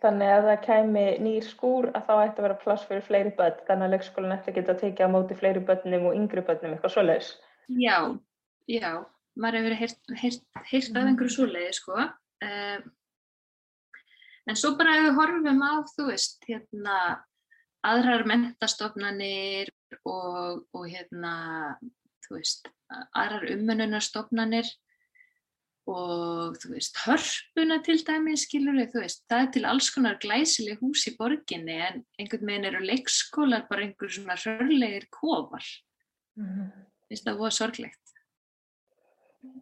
Þannig 0.03 0.31
að 0.35 0.47
það 0.49 0.57
kæmi 0.65 1.05
nýr 1.23 1.45
skúr 1.47 1.87
að 1.93 2.09
þá 2.09 2.15
ætti 2.17 2.41
að 2.41 2.47
vera 2.49 2.57
pláss 2.63 2.87
fyrir 2.89 3.05
fleiri 3.07 3.31
börn, 3.39 3.61
þannig 3.69 3.87
að 3.87 3.93
leikskólan 3.95 4.35
ætti 4.35 4.51
að 4.51 4.57
geta 4.57 4.75
að 4.75 4.81
tekið 4.83 5.07
á 5.07 5.15
móti 5.15 5.37
fleiri 5.39 5.63
börnum 5.69 6.09
og 6.11 6.17
yngri 6.19 6.43
börnum, 6.49 6.75
eitthvað 6.75 6.95
svoleiðis. 6.97 7.29
Já, 7.79 7.99
já, 8.67 8.91
maður 9.39 9.61
hefur 9.61 9.77
heyrt, 9.79 10.01
heyrt 10.73 10.99
af 10.99 11.05
einhverju 11.05 11.35
svoleiði, 11.37 11.77
sko. 11.79 12.09
Um, 12.49 12.89
en 14.51 14.59
svo 14.59 14.73
bara 14.81 14.97
ef 14.99 15.07
við 15.07 15.21
horfum 15.21 15.63
á, 15.63 15.73
þú 15.95 16.09
veist, 16.11 16.43
hérna, 16.49 16.99
aðrar 17.87 18.27
mentastofnanir 18.27 19.71
og, 20.03 20.67
og 20.75 20.91
hérna, 20.91 21.33
þú 22.27 22.41
veist, 22.41 22.67
aðrar 23.15 23.47
umönunarstofnanir, 23.55 24.75
og 25.89 26.59
þú 26.61 26.75
veist, 26.75 26.99
hörpuna 27.07 27.79
til 27.85 27.97
dæmi, 28.05 28.35
skilur 28.37 28.77
við, 28.77 28.91
þú 28.93 29.03
veist, 29.05 29.23
það 29.31 29.45
er 29.45 29.53
til 29.55 29.65
alls 29.71 29.89
konar 29.95 30.19
glæsileg 30.21 30.83
hús 30.83 31.07
í 31.09 31.15
borginni 31.17 31.79
en 31.87 32.03
einhvern 32.21 32.51
veginn 32.51 32.69
eru 32.69 32.83
leikskólar 32.85 33.65
bara 33.71 33.87
einhver 33.87 34.13
svona 34.13 34.37
rörlegir 34.37 35.09
kofar. 35.15 35.65
Mm 36.37 36.51
-hmm. 36.51 37.25
Það 37.25 37.39
voru 37.39 37.51
sorglegt. 37.51 38.05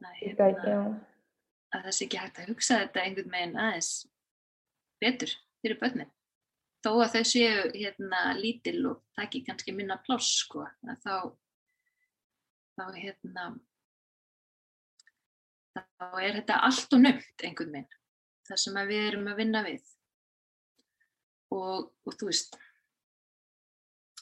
Að, 0.03 0.15
hérna, 0.19 1.01
að 1.75 1.83
það 1.85 1.95
sé 1.95 2.05
ekki 2.05 2.19
hægt 2.19 2.39
að 2.39 2.49
hugsa 2.51 2.81
þetta 2.81 3.03
einhvern 3.05 3.31
veginn 3.31 3.57
aðeins 3.57 3.91
betur 5.01 5.31
fyrir 5.63 5.79
börnin. 5.81 6.11
Þó 6.83 6.91
að 7.03 7.13
þau 7.15 7.25
séu 7.25 7.71
hérna 7.75 8.35
lítil 8.39 8.87
og 8.87 9.03
það 9.15 9.25
ekki 9.25 9.45
kannski 9.47 9.73
minna 9.73 9.97
pláss, 10.07 10.43
sko, 10.43 10.67
þá, 11.03 11.33
þá 12.77 12.85
hérna, 12.95 13.59
þá 15.77 16.07
er 16.23 16.39
þetta 16.41 16.61
allt 16.69 16.97
og 16.97 17.03
nögt 17.03 17.45
einhvern 17.47 17.75
veginn, 17.75 17.99
það 18.49 18.63
sem 18.63 18.79
við 18.91 19.03
erum 19.11 19.29
að 19.31 19.43
vinna 19.43 19.63
við. 19.67 19.91
Og, 21.57 21.91
og 22.07 22.17
þú 22.19 22.31
veist, 22.31 22.57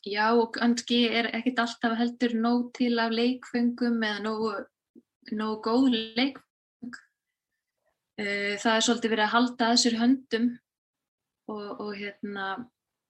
já 0.04 0.26
og 0.34 0.50
kannski 0.58 1.00
er 1.08 1.30
ekkert 1.32 1.62
alltaf 1.64 1.96
heldur 1.98 2.36
nóg 2.36 2.68
til 2.76 2.92
af 3.00 3.14
leikfengum 3.14 4.02
eða 4.04 4.24
nógu, 4.26 4.52
nógu 5.32 5.60
góð 5.64 5.88
leikfeng. 5.94 7.00
Eh, 8.20 8.54
það 8.60 8.76
er 8.76 8.86
svolítið 8.86 9.14
verið 9.16 9.26
að 9.26 9.34
halda 9.34 9.66
að 9.66 9.74
þessir 9.74 9.98
höndum 9.98 10.52
og, 11.50 11.66
og 11.80 11.90
hérna, 11.98 12.50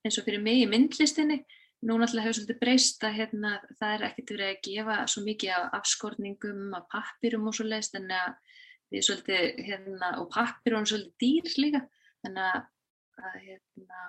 eins 0.04 0.18
og 0.20 0.26
fyrir 0.26 0.42
mig 0.42 0.62
í 0.62 0.70
myndlistinni, 0.70 1.42
Nú 1.84 1.98
náttúrulega 2.00 2.30
hefur 2.30 2.38
svolítið 2.38 2.60
breyst 2.62 3.02
að 3.04 3.16
hérna, 3.18 3.50
það 3.76 3.94
er 3.94 4.04
ekkert 4.06 4.30
verið 4.32 4.50
að 4.50 4.60
gefa 4.64 4.94
svo 5.12 5.22
mikið 5.26 5.50
af 5.52 5.74
afskorningum, 5.78 6.60
af 6.78 6.86
pappirum 6.94 7.48
og 7.50 7.56
svo 7.56 7.66
leiðist 7.68 7.98
en 7.98 8.06
að 8.08 8.54
við 8.94 9.02
svolítið, 9.04 9.42
hérna, 9.66 10.08
og 10.22 10.30
pappir 10.32 10.76
og 10.78 10.86
svolítið 10.88 11.18
dýr 11.20 11.58
líka, 11.60 11.82
þannig 12.24 12.46
að, 12.46 13.36
hérna, 13.44 14.00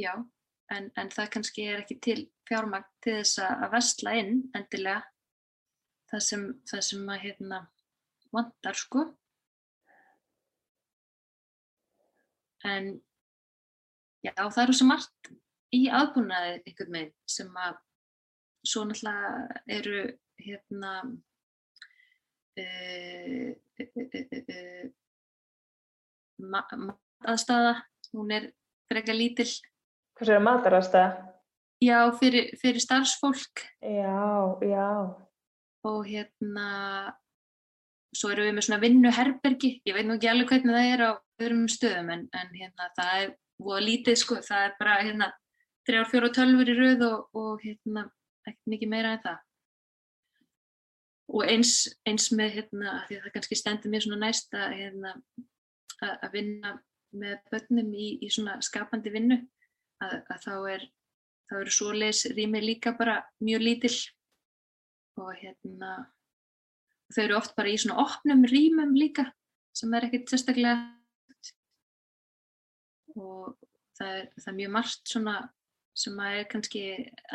já, 0.00 0.12
en, 0.74 0.88
en 0.98 1.12
það 1.14 1.30
kannski 1.36 1.66
er 1.68 1.82
ekki 1.84 1.98
til 2.02 2.18
fjármagn 2.50 2.88
til 3.04 3.14
þess 3.20 3.42
að 3.46 3.68
vestla 3.74 4.14
inn 4.18 4.34
endilega 4.58 5.04
það 6.10 6.24
sem, 6.26 6.48
það 6.72 6.82
sem 6.88 7.12
að, 7.14 7.22
hérna, 7.26 7.60
vantar, 8.34 8.78
sko. 8.78 9.04
En 12.66 12.90
Já, 14.26 14.34
það 14.36 14.62
eru 14.64 14.76
svo 14.76 14.86
margt 14.90 15.30
í 15.74 15.86
aðbúnaði 15.88 16.56
einhvern 16.66 16.96
veginn 16.96 17.14
sem 17.30 17.50
að 17.56 17.78
svo 18.66 18.84
náttúrulega 18.84 19.60
eru 19.78 20.00
hérna 20.40 20.92
uh, 22.60 23.48
uh, 23.80 23.88
uh, 24.40 24.84
mataðstæða, 26.50 27.74
hún 28.16 28.36
er 28.36 28.50
frekar 28.90 29.16
lítill. 29.16 29.50
Hvað 30.18 30.32
séu 30.32 30.44
mataraðstæða? 30.44 31.10
Já, 31.80 31.98
fyrir, 32.20 32.50
fyrir 32.60 32.82
starfsfólk. 32.84 33.64
Já, 33.80 34.60
já. 34.68 34.88
Og 35.88 36.02
hérna, 36.04 36.68
svo 38.12 38.34
eru 38.34 38.44
við 38.44 38.58
með 38.58 38.66
svona 38.66 38.82
vinnuherbergi, 38.82 39.70
ég 39.88 39.96
veit 39.96 40.08
nú 40.08 40.18
ekki 40.18 40.28
alveg 40.28 40.52
hvernig 40.52 40.76
það 40.76 40.90
er 40.90 41.04
á 41.08 41.10
öðrum 41.40 41.70
stöðum 41.72 42.12
en, 42.12 42.26
en 42.36 42.52
hérna 42.52 42.90
það 42.98 43.14
er 43.22 43.32
og 43.60 43.84
lítið 43.84 44.18
sko, 44.20 44.40
það 44.44 44.66
er 44.66 44.74
bara 44.80 44.96
hérna 45.02 45.30
þrjár, 45.88 46.08
fjóru 46.10 46.32
tölfur 46.34 46.72
í 46.72 46.76
rauð 46.78 47.06
og, 47.06 47.40
og 47.40 47.64
hérna 47.64 48.06
ekkert 48.48 48.72
mikið 48.74 48.92
meira 48.92 49.14
en 49.14 49.24
það. 49.24 49.40
Og 51.30 51.46
eins, 51.46 51.72
eins 52.08 52.30
með 52.34 52.56
hérna, 52.58 52.94
því 53.06 53.18
að 53.18 53.26
það 53.26 53.34
kannski 53.36 53.58
stendur 53.58 53.92
mér 53.92 54.04
svona 54.04 54.22
næst 54.24 54.56
að 54.58 54.76
hérna 54.80 55.14
að 56.00 56.30
vinna 56.32 56.76
með 57.20 57.36
börnum 57.52 57.90
í, 57.94 58.08
í 58.24 58.30
svona 58.32 58.56
skapandi 58.64 59.12
vinnu, 59.14 59.38
að, 60.02 60.16
að 60.32 60.46
þá 60.46 60.54
er, 60.72 60.86
þá 61.50 61.54
eru 61.60 61.74
svoleis 61.74 62.24
rými 62.34 62.62
líka 62.64 62.94
bara 62.98 63.20
mjög 63.44 63.66
lítill 63.66 63.98
og 65.20 65.34
hérna 65.36 65.92
þau 67.10 67.22
eru 67.24 67.36
oft 67.36 67.56
bara 67.58 67.72
í 67.72 67.78
svona 67.80 68.00
opnum 68.04 68.46
rýmum 68.48 68.94
líka 68.96 69.26
sem 69.76 69.92
er 69.94 70.06
ekkert 70.06 70.30
sérstaklega 70.32 70.99
og 73.20 73.54
það 73.98 74.16
er, 74.16 74.28
það 74.40 74.52
er 74.52 74.58
mjög 74.58 74.74
margt 74.76 75.14
svona 75.14 75.36
sem 76.00 76.20
að 76.22 76.40
er 76.40 76.50
kannski 76.50 76.82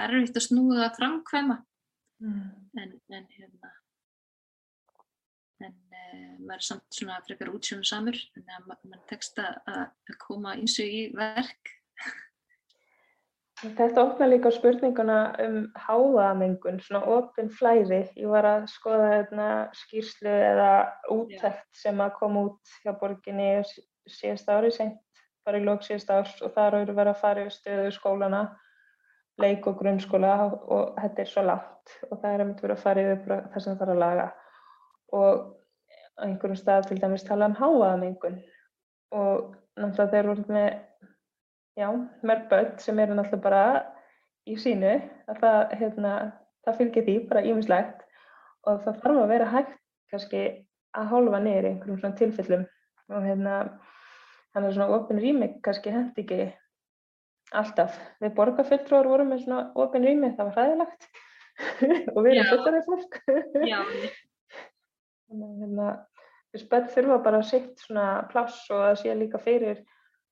erfitt 0.06 0.38
að 0.40 0.46
snúða 0.48 0.86
að 0.88 1.00
framkvæma 1.00 1.58
mm. 2.24 2.46
en, 2.82 2.94
en 3.14 3.26
hérna 3.38 3.74
en 5.66 5.74
uh, 5.74 6.36
maður 6.42 6.58
er 6.58 6.68
samt 6.68 6.98
svona 6.98 7.22
frekar 7.28 7.54
útsjónu 7.54 7.88
samur 7.88 8.18
en 8.36 8.54
að 8.58 8.70
mann 8.74 9.02
tekst 9.10 9.40
að, 9.44 9.58
að 9.72 10.20
koma 10.24 10.56
eins 10.58 10.80
og 10.84 11.00
í 11.00 11.08
verk 11.16 11.76
Þetta 13.56 14.02
opna 14.04 14.28
líka 14.28 14.50
spurninguna 14.52 15.20
um 15.40 15.60
háðamengun, 15.80 16.82
svona 16.84 17.06
ofinn 17.08 17.48
flæði. 17.56 18.02
Ég 18.20 18.28
var 18.28 18.46
að 18.50 18.66
skoða 18.68 19.06
hérna, 19.14 19.46
skýrslu 19.80 20.34
eða 20.34 20.72
úttækt 21.14 21.70
sem 21.80 22.04
að 22.04 22.18
koma 22.20 22.44
út 22.50 22.74
hjá 22.84 22.92
borginni 23.00 23.48
síðast 24.12 24.52
ári 24.52 24.74
seint 24.76 25.00
bara 25.46 25.60
í 25.62 25.66
lók 25.66 25.84
síðast 25.86 26.12
árs 26.12 26.38
og 26.42 26.54
þar 26.56 26.80
eru 26.82 26.96
verið 26.98 27.14
að 27.14 27.22
fara 27.22 27.44
yfir 27.44 27.56
stöðu 27.56 27.92
skólana, 27.94 28.42
leik 29.42 29.68
og 29.70 29.78
grunnskóla 29.82 30.34
og 30.48 30.96
þetta 31.02 31.22
er 31.22 31.30
svo 31.32 31.44
látt 31.46 31.96
og 32.10 32.18
það 32.22 32.32
er 32.32 32.44
að 32.46 32.54
verið 32.64 32.76
að 32.76 32.84
fara 32.84 33.06
yfir 33.06 33.22
það 33.54 33.60
sem 33.60 33.70
það 33.72 33.80
þarf 33.84 33.94
að 33.96 34.02
laga. 34.04 34.28
Og 35.16 35.44
á 36.16 36.24
einhverjum 36.26 36.60
stað 36.60 36.90
til 36.90 37.00
dæmis 37.02 37.28
tala 37.28 37.50
um 37.52 37.58
háaðamengun 37.60 38.40
og 39.16 39.56
náttúrulega 39.76 40.12
þeir 40.14 40.30
voru 40.32 40.46
með 40.56 40.70
já, 41.76 41.90
mörg 42.24 42.48
börn 42.52 42.72
sem 42.80 43.00
eru 43.04 43.18
náttúrulega 43.18 43.44
bara 43.44 43.64
í 44.48 44.56
sínu 44.62 44.94
að 45.30 45.42
það, 45.42 45.60
hérna, 45.82 46.14
það 46.66 46.80
fylgir 46.80 47.08
því 47.08 47.18
bara 47.30 47.44
ímislegt 47.46 48.06
og 48.66 48.86
það 48.86 49.02
þarf 49.04 49.24
að 49.24 49.34
vera 49.34 49.50
hægt 49.52 49.76
kannski 50.14 50.44
að 50.96 51.12
hálfa 51.12 51.42
niður 51.44 51.68
í 51.68 51.72
einhverjum 51.74 52.02
svona 52.02 52.20
tilfellum 52.22 52.66
og 53.12 53.26
hérna 53.26 53.58
Þannig 54.56 54.70
að 54.70 54.76
svona 54.78 54.96
ofin 54.96 55.20
rými 55.20 55.48
kannski 55.64 55.92
hendi 55.92 56.24
ekki 56.24 56.44
alltaf. 57.60 57.98
Við 58.24 58.36
borgarfulltrúar 58.38 59.10
vorum 59.12 59.34
með 59.34 59.42
svona 59.44 59.66
ofin 59.84 60.06
rými, 60.08 60.30
það 60.38 60.48
var 60.48 60.56
hræðilegt 60.60 61.10
og 62.16 62.20
við 62.22 62.30
erum 62.32 62.48
fulltarið 62.54 62.88
fólk. 62.88 63.18
Þannig 65.26 65.50
að 65.50 65.60
hérna, 65.66 65.90
við 66.56 66.64
spöld 66.64 66.88
þurfa 66.94 67.18
bara 67.26 67.42
sitt 67.44 67.84
svona 67.84 68.08
pláss 68.32 68.64
og 68.72 68.86
að 68.86 68.96
sé 69.02 69.18
líka 69.20 69.42
fyrir 69.44 69.84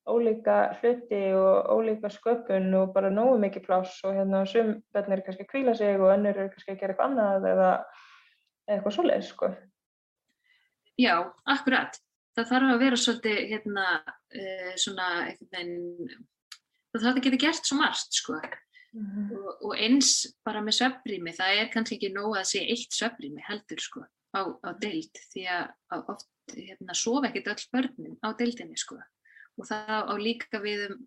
ólíka 0.07 0.55
hluti 0.79 1.21
og 1.35 1.69
ólíka 1.75 2.11
sköpun 2.11 2.71
og 2.79 2.95
bara 2.95 3.11
nógu 3.11 3.37
mikið 3.43 3.67
pláss 3.67 3.99
og 4.07 4.15
hérna 4.15 4.43
sum 4.47 4.73
börn 4.95 5.15
eru 5.15 5.27
kannski 5.27 5.45
að 5.45 5.51
kvíla 5.51 5.75
sig 5.79 5.99
og 5.99 6.11
önnur 6.15 6.39
eru 6.39 6.51
kannski 6.51 6.75
að 6.75 6.79
gera 6.81 6.95
eitthvað 6.95 7.11
annað 7.11 7.51
eða 7.51 7.69
eitthvað 8.71 8.97
svoleið 8.97 9.27
sko. 9.27 9.51
Já, 10.99 11.15
akkurat. 11.49 11.99
Það 12.33 12.49
þarf 12.49 12.73
að 12.73 12.81
vera 12.81 12.97
svolítið 12.97 13.41
hérna 13.51 13.87
uh, 14.01 14.73
svona 14.81 15.07
veginn, 15.53 16.09
það 16.93 17.03
þarf 17.03 17.15
að 17.15 17.23
geta 17.27 17.41
gert 17.45 17.69
svo 17.69 17.77
margt 17.77 18.19
sko. 18.19 18.39
Mm 18.93 19.05
-hmm. 19.09 19.29
og, 19.37 19.61
og 19.65 19.79
eins 19.81 20.09
bara 20.45 20.61
með 20.61 20.77
söfbrými, 20.81 21.31
það 21.33 21.59
er 21.59 21.69
kannski 21.73 21.95
ekki 21.97 22.11
nóg 22.13 22.35
að 22.37 22.49
sé 22.51 22.59
eitt 22.61 22.93
söfbrými 22.93 23.41
heldur 23.41 23.81
sko 23.81 24.03
á, 24.37 24.41
á 24.61 24.69
deild 24.81 25.17
því 25.31 25.47
að 25.49 26.03
oft 26.13 26.29
hérna, 26.53 26.95
sofa 26.97 27.29
ekkert 27.29 27.51
öll 27.53 27.65
börnum 27.73 28.17
á 28.21 28.29
deildinni 28.37 28.77
sko 28.77 28.99
og 29.57 29.67
það 29.69 30.09
á 30.09 30.13
líka 30.17 30.61
við 30.63 30.87
um, 30.89 31.01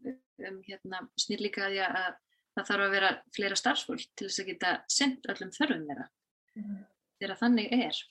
um 0.48 0.58
hérna, 0.66 1.02
snýr 1.18 1.42
líka 1.42 1.66
að, 1.66 1.78
að 1.82 2.12
það 2.56 2.68
þarf 2.70 2.84
að 2.86 2.94
vera 2.94 3.10
fleira 3.36 3.58
starfsfólk 3.58 4.04
til 4.14 4.28
þess 4.28 4.42
að 4.42 4.50
geta 4.52 4.74
sendt 4.92 5.30
öllum 5.32 5.52
þörfum 5.56 5.88
þeirra 5.90 6.06
mm. 6.56 6.84
þegar 7.20 7.40
þannig 7.42 7.74
er 7.76 8.02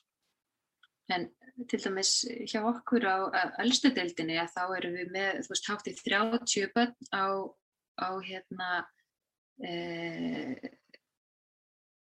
en 1.16 1.30
til 1.56 1.80
dæmis 1.80 2.12
hjá 2.52 2.60
okkur 2.68 3.06
á 3.08 3.18
elstu 3.64 3.92
deildinni 3.96 4.36
að 4.42 4.52
þá 4.56 4.64
erum 4.78 4.98
við 5.00 5.14
með 5.14 5.40
þú 5.46 5.54
veist 5.54 5.70
hátt 5.72 5.88
í 5.88 5.96
30 6.02 6.74
börn 6.76 6.96
á, 7.16 7.26
á 8.02 8.10
hérna 8.28 8.70
e, 9.64 9.72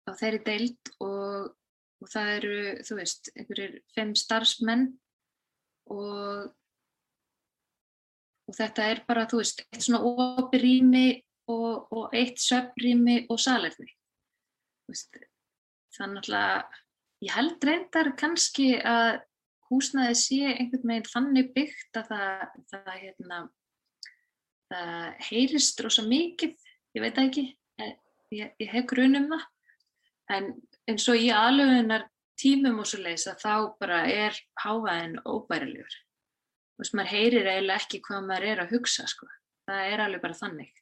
á 0.08 0.10
þeirri 0.16 0.40
deild 0.48 0.92
og, 1.04 1.52
og 2.00 2.12
það 2.12 2.34
eru 2.38 2.58
þú 2.88 3.00
veist 3.02 3.32
einhverjir 3.36 3.78
fem 3.96 4.14
starfsmenn 4.16 4.86
og 5.92 6.52
og 8.44 8.56
þetta 8.56 8.88
er 8.92 9.02
bara, 9.08 9.26
þú 9.28 9.40
veist, 9.40 9.62
eitt 9.72 9.86
svona 9.86 10.02
opi 10.04 10.60
rými 10.60 11.06
og, 11.52 11.92
og 11.94 12.16
eitt 12.16 12.40
söprými 12.42 13.24
og 13.32 13.40
salerni. 13.40 13.88
Þannig 15.94 16.28
að 16.36 16.80
ég 17.24 17.36
held 17.38 17.64
reyndar 17.64 18.12
kannski 18.20 18.74
að 18.80 19.22
húsnaði 19.74 20.16
sé 20.20 20.40
einhvern 20.52 20.92
veginn 20.92 21.10
þannig 21.10 21.50
byggt 21.56 22.00
að 22.00 22.12
það, 22.12 22.46
það, 22.70 22.88
hérna, 23.02 23.40
það 24.72 25.26
heyrist 25.28 25.84
rosa 25.84 26.06
mikið, 26.06 26.54
ég 26.94 27.04
veit 27.04 27.20
ekki, 27.24 27.44
ég, 27.82 28.54
ég 28.62 28.72
hef 28.72 28.88
grunum 28.94 29.28
það, 29.34 29.44
en 30.38 30.50
eins 30.88 31.10
og 31.10 31.20
í 31.20 31.28
aðlöfunar 31.34 32.08
tímum 32.40 32.80
og 32.82 32.88
svo 32.88 33.02
leiðis 33.02 33.28
að 33.30 33.44
þá 33.44 33.54
bara 33.82 34.00
er 34.10 34.40
hávaðin 34.64 35.20
óbærilegur 35.22 36.00
þú 36.74 36.82
veist, 36.82 36.94
maður 36.98 37.12
heyrir 37.12 37.48
eiginlega 37.48 37.82
ekki 37.82 38.00
hvað 38.02 38.24
maður 38.28 38.48
er 38.50 38.62
að 38.64 38.72
hugsa, 38.74 39.06
sko. 39.10 39.28
Það 39.68 39.90
er 39.92 40.02
alveg 40.04 40.22
bara 40.24 40.38
þannig. 40.38 40.80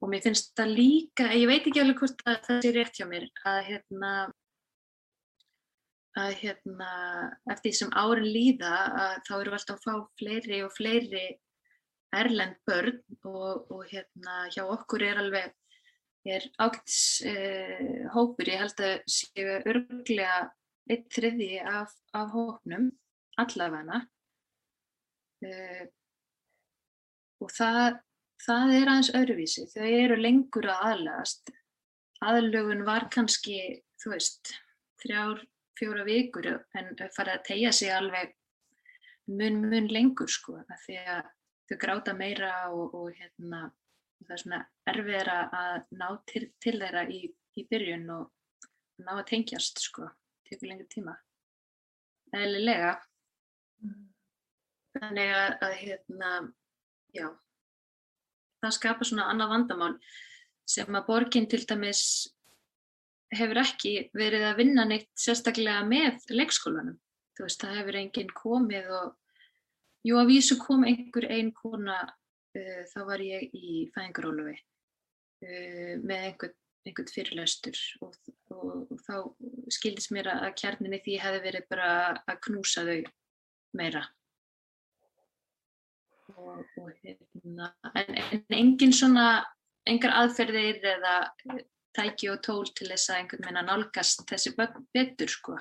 Og 0.00 0.10
mér 0.10 0.24
finnst 0.24 0.52
það 0.58 0.74
líka, 0.78 1.28
ég 1.36 1.46
veit 1.48 1.66
ekki 1.68 1.82
alveg 1.82 2.00
hvort 2.00 2.24
að 2.26 2.38
það 2.46 2.62
sé 2.64 2.72
rétt 2.74 2.98
hjá 2.98 3.06
mér, 3.08 3.26
að 3.46 3.60
hérna, 3.68 4.12
að 6.18 6.32
hérna, 6.40 6.90
eftir 7.52 7.70
því 7.70 7.76
sem 7.78 7.94
árin 7.94 8.26
líða, 8.26 8.74
þá 9.26 9.32
eru 9.36 9.52
við 9.52 9.56
alltaf 9.58 9.78
að 9.78 9.84
fá 9.84 9.94
fleiri 10.18 10.60
og 10.66 10.74
fleiri 10.74 11.24
erlend 12.18 12.56
börn 12.66 13.02
og, 13.30 13.70
og 13.70 13.84
hérna, 13.92 14.46
hjá 14.50 14.64
okkur 14.66 15.04
er 15.06 15.20
alveg, 15.22 15.52
er 16.26 16.46
ágæts 16.58 17.20
eh, 17.30 18.08
hópur, 18.14 18.50
ég 18.50 18.64
held 18.64 18.82
að 18.84 18.96
séu 19.06 19.60
örglega 19.60 20.40
eitt 20.90 21.06
þriði 21.14 21.60
af, 21.62 21.94
af 22.18 22.32
hópnum, 22.34 22.90
allavegna, 23.38 24.02
Uh, 25.40 25.86
og 27.40 27.52
það, 27.56 27.94
það 28.44 28.72
er 28.76 28.90
aðeins 28.92 29.12
öðruvísi, 29.16 29.62
þau 29.72 29.86
eru 29.88 30.18
lengur 30.20 30.68
að 30.68 30.82
aðlagast. 30.90 31.52
Aðlögun 32.20 32.84
var 32.84 33.06
kannski, 33.12 33.56
þú 34.02 34.12
veist, 34.12 34.52
þrjár, 35.00 35.40
fjóra 35.80 36.04
vikur 36.06 36.46
en 36.52 36.92
farið 37.16 37.34
að 37.34 37.44
tegja 37.48 37.72
sig 37.74 37.92
alveg 37.94 38.34
mun, 39.30 39.60
mun 39.70 39.88
lengur 39.90 40.30
sko, 40.30 40.58
því 40.84 40.98
að 41.00 41.28
þau 41.70 41.76
gráta 41.84 42.14
meira 42.16 42.52
og, 42.74 42.94
og 42.98 43.10
hérna, 43.16 43.66
það 44.24 44.36
er 44.36 44.42
svona 44.42 44.60
erfiðra 44.92 45.36
að 45.60 45.76
ná 46.00 46.06
til, 46.30 46.44
til 46.62 46.76
þeirra 46.82 47.04
í, 47.08 47.20
í 47.30 47.66
byrjun 47.70 48.08
og 48.16 49.04
ná 49.04 49.12
að 49.16 49.26
tengjast 49.32 49.82
sko, 49.84 50.08
tekur 50.48 50.72
lengur 50.72 50.88
tíma. 50.90 51.14
Eðlilega. 52.36 52.96
Mm. 53.82 54.08
Þannig 54.98 55.32
að, 55.36 55.52
að 55.66 55.76
hérna, 55.80 56.32
já, 57.14 57.28
það 58.60 58.76
skapar 58.76 59.08
svona 59.08 59.28
annað 59.30 59.54
vandamál 59.54 59.94
sem 60.70 60.98
að 60.98 61.06
borginn 61.06 61.48
til 61.50 61.62
dæmis 61.66 62.02
hefur 63.34 63.60
ekki 63.62 63.94
verið 64.16 64.46
að 64.48 64.60
vinna 64.60 64.86
neitt 64.88 65.10
sérstaklega 65.18 65.82
með 65.86 66.24
leikskólanum. 66.34 66.96
Þú 67.36 67.46
veist, 67.46 67.62
það 67.62 67.76
hefur 67.80 67.98
enginn 68.00 68.32
komið 68.36 68.88
og, 68.98 69.12
jú 70.06 70.18
að 70.20 70.32
vísu 70.32 70.58
kom 70.60 70.86
einhver 70.88 71.28
einn 71.30 71.52
kona, 71.56 72.00
uh, 72.58 72.80
þá 72.92 73.00
var 73.08 73.24
ég 73.24 73.54
í 73.54 73.84
fæðingarólufi 73.94 74.56
uh, 74.58 75.94
með 76.02 76.26
einhvern, 76.30 76.56
einhvern 76.88 77.12
fyrirlestur 77.14 77.80
og, 78.04 78.16
og, 78.50 78.68
og 78.90 79.02
þá 79.06 79.16
skildist 79.72 80.12
mér 80.16 80.32
að 80.34 80.54
kjarninni 80.60 81.02
því 81.04 81.18
hefði 81.22 81.44
verið 81.46 81.68
bara 81.70 81.90
að 82.24 82.40
knúsa 82.48 82.86
þau 82.88 83.00
meira 83.76 84.06
hérna, 87.02 87.72
en, 87.94 88.16
en 88.32 88.56
engin 88.56 88.94
svona, 88.94 89.26
engar 89.88 90.14
aðferðir 90.22 90.80
eða 90.94 91.14
tæki 91.96 92.30
og 92.32 92.40
tól 92.46 92.70
til 92.76 92.88
þess 92.90 93.10
að 93.10 93.20
einhvern 93.20 93.44
veginn 93.46 93.60
að 93.62 93.70
nálgast 93.70 94.24
þessi 94.30 94.54
betur 94.94 95.32
sko 95.32 95.56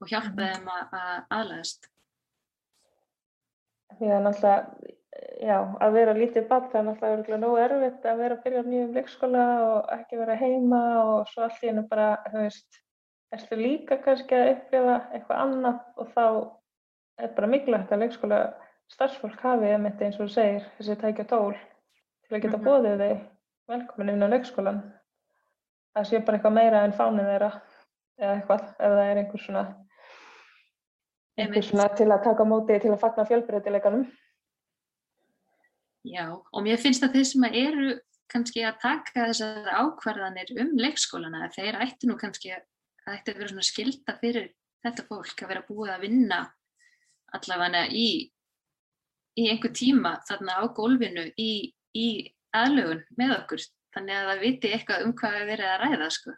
og 0.00 0.08
hjálpa 0.08 0.30
mhm. 0.32 0.46
þeim 0.46 0.70
að, 0.74 0.94
að 1.00 1.36
aðlæðast. 1.38 1.90
Því 3.98 4.10
að 4.14 4.22
náttúrulega, 4.26 4.92
já, 5.42 5.56
að 5.84 5.96
vera 5.96 6.14
lítið 6.16 6.46
bann 6.50 6.68
það 6.70 6.78
er 6.80 6.86
náttúrulega 6.88 7.40
nógu 7.42 7.58
erfitt 7.64 8.06
að 8.06 8.22
vera 8.22 8.36
að 8.36 8.44
byrja 8.44 8.62
á 8.62 8.70
nýjum 8.70 8.94
leikskóla 8.96 9.46
og 9.64 9.90
ekki 9.96 10.20
vera 10.20 10.38
heima 10.40 10.84
og 11.02 11.32
svo 11.32 11.44
allt 11.46 11.64
í 11.64 11.70
hennu 11.70 11.84
bara, 11.90 12.12
þú 12.30 12.44
veist, 12.44 12.80
erstu 13.34 13.58
líka 13.58 13.98
kannski 14.04 14.38
að 14.38 14.52
upplifa 14.54 14.96
eitthvað 15.10 15.42
annað 15.44 15.82
og 16.00 16.14
þá 16.14 16.24
er 17.20 17.34
bara 17.36 17.50
mikilvægt 17.50 17.92
að 17.92 18.04
leikskóla 18.04 18.40
starfsfólk 18.90 19.42
hafi 19.44 19.74
eins 19.74 20.16
og 20.16 20.24
þú 20.24 20.30
segir 20.34 20.64
þessi 20.78 20.96
tækja 21.02 21.26
tól 21.30 21.52
til 21.54 22.36
að 22.36 22.42
geta 22.42 22.56
mm 22.56 22.62
-hmm. 22.62 22.68
bóðið 22.68 23.02
þig 23.02 23.20
velkomin 23.70 24.12
inn 24.14 24.26
á 24.26 24.32
leikskólan 24.32 24.80
það 25.96 26.08
sé 26.08 26.20
bara 26.24 26.38
eitthvað 26.38 26.56
meira 26.56 26.82
en 26.86 26.96
fánin 26.96 27.28
þeirra 27.28 27.50
eða 28.20 28.34
eitthvað 28.36 28.66
ef 28.68 28.94
það 28.96 29.04
er 29.04 29.22
einhver 29.22 29.44
svona 29.44 29.64
einhver 31.40 31.66
svona 31.66 31.88
til 31.96 32.08
að 32.10 32.24
taka 32.26 32.46
móti 32.48 32.78
til 32.82 32.92
að 32.92 33.00
fagna 33.00 33.26
fjölbreytileikanum. 33.28 34.06
Já 36.06 36.26
og 36.32 36.64
mér 36.64 36.80
finnst 36.80 37.04
að 37.04 37.18
þeir 37.18 37.28
sem 37.28 37.46
eru 37.50 37.90
kannski 38.30 38.64
að 38.64 38.80
taka 38.82 39.26
þessar 39.30 39.68
ákvarðanir 39.82 40.52
um 40.62 40.74
leikskólana 40.80 41.50
þeir 41.54 41.80
ætti 41.84 42.08
nú 42.08 42.16
kannski 42.20 42.54
að 42.54 42.64
það 43.04 43.16
ætti 43.16 43.32
að 43.32 43.40
vera 43.40 43.52
svona 43.52 43.68
skilda 43.68 44.16
fyrir 44.20 44.50
þetta 44.84 45.06
fólk 45.08 45.42
að 45.42 45.52
vera 45.52 45.66
búið 45.68 45.94
að 45.94 46.04
vinna 46.06 46.40
allavega 47.36 47.86
í 47.90 48.06
í 49.38 49.48
einhver 49.50 49.72
tíma 49.76 50.16
þarna 50.28 50.60
á 50.60 50.64
gólfinu 50.74 51.26
í, 51.38 51.72
í 51.94 52.06
aðlugun 52.56 53.04
með 53.18 53.36
okkur 53.38 53.66
þannig 53.94 54.16
að 54.16 54.30
það 54.30 54.42
viti 54.46 54.72
eitthvað 54.74 55.04
um 55.06 55.14
hvað 55.20 55.36
við 55.36 55.52
verðum 55.52 55.70
að 55.74 55.84
ræða 55.84 56.10
sko. 56.16 56.34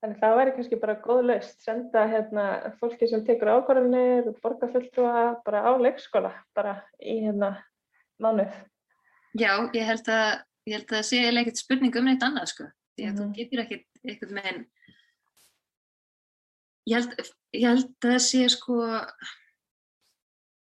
Þannig 0.00 0.16
að 0.16 0.22
það 0.22 0.38
væri 0.38 0.52
kannski 0.56 0.76
bara 0.80 0.98
góð 1.04 1.22
löst, 1.28 1.56
senda 1.60 2.02
hérna 2.08 2.44
fólki 2.80 3.08
sem 3.10 3.24
tekur 3.26 3.50
ákvarðanir 3.52 4.30
og 4.30 4.38
borgarfulltrúa 4.40 5.24
bara 5.44 5.60
á 5.60 5.70
leikskóla, 5.76 6.30
bara 6.56 6.78
í 7.04 7.18
hérna 7.26 7.50
mánuð. 8.22 8.54
Já, 9.36 9.52
ég 9.76 9.84
held 9.84 10.08
að, 10.08 10.30
ég 10.70 10.78
held 10.78 10.86
að 10.88 10.96
það 10.96 11.08
sé 11.10 11.20
ekkert 11.28 11.60
spurning 11.60 12.00
um 12.00 12.08
neitt 12.08 12.24
annað 12.24 12.48
sko, 12.54 12.70
því 12.96 13.04
að 13.04 13.12
mm 13.12 13.20
þú 13.20 13.26
mhm. 13.26 13.36
getur 13.36 13.62
ekkert 13.66 14.08
eitthvað 14.08 14.32
með 14.38 14.48
einn, 14.50 14.64
ég 16.88 16.96
held, 16.96 17.30
ég 17.58 17.68
held 17.68 17.86
að 17.90 18.08
það 18.08 18.18
sé 18.30 18.42
sko, 18.56 18.80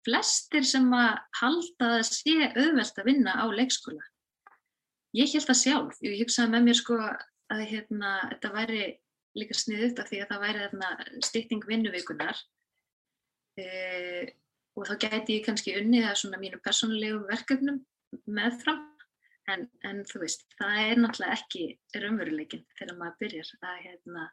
flestir 0.07 0.67
sem 0.67 0.89
að 0.97 1.13
halda 1.43 1.93
að 1.99 2.05
sé 2.09 2.37
auðvelt 2.55 3.01
að 3.03 3.09
vinna 3.11 3.37
á 3.37 3.47
leikskóla. 3.53 4.05
Ég 5.15 5.33
held 5.33 5.47
það 5.47 5.61
sjálf, 5.63 5.99
ég 6.05 6.21
hugsaði 6.23 6.53
með 6.53 6.65
mér 6.67 6.79
sko 6.81 6.97
að 7.53 7.63
hérna, 7.71 8.13
þetta 8.33 8.53
væri 8.57 8.81
líka 9.37 9.57
sniðut 9.57 10.01
af 10.01 10.11
því 10.11 10.23
að 10.23 10.33
það 10.33 10.43
væri 10.45 10.65
þarna 10.65 10.91
stýtting 11.29 11.67
vinnuvíkunar 11.69 12.41
e, 13.61 13.67
og 14.77 14.89
þá 14.89 14.95
gæti 15.05 15.39
ég 15.39 15.47
kannski 15.47 15.77
unnið 15.81 16.09
að 16.11 16.19
svona 16.23 16.41
mínu 16.41 16.61
persónulegu 16.65 17.23
verkefnum 17.31 17.83
meðfram. 18.27 18.83
En, 19.47 19.69
en 19.87 20.01
þú 20.09 20.25
veist, 20.25 20.43
það 20.59 20.79
er 20.83 20.99
náttúrulega 20.99 21.37
ekki 21.39 22.01
raunveruleikin 22.03 22.65
þegar 22.81 22.97
maður 22.99 23.21
byrjar 23.21 23.51
að, 23.61 23.77
hérna, 23.85 24.25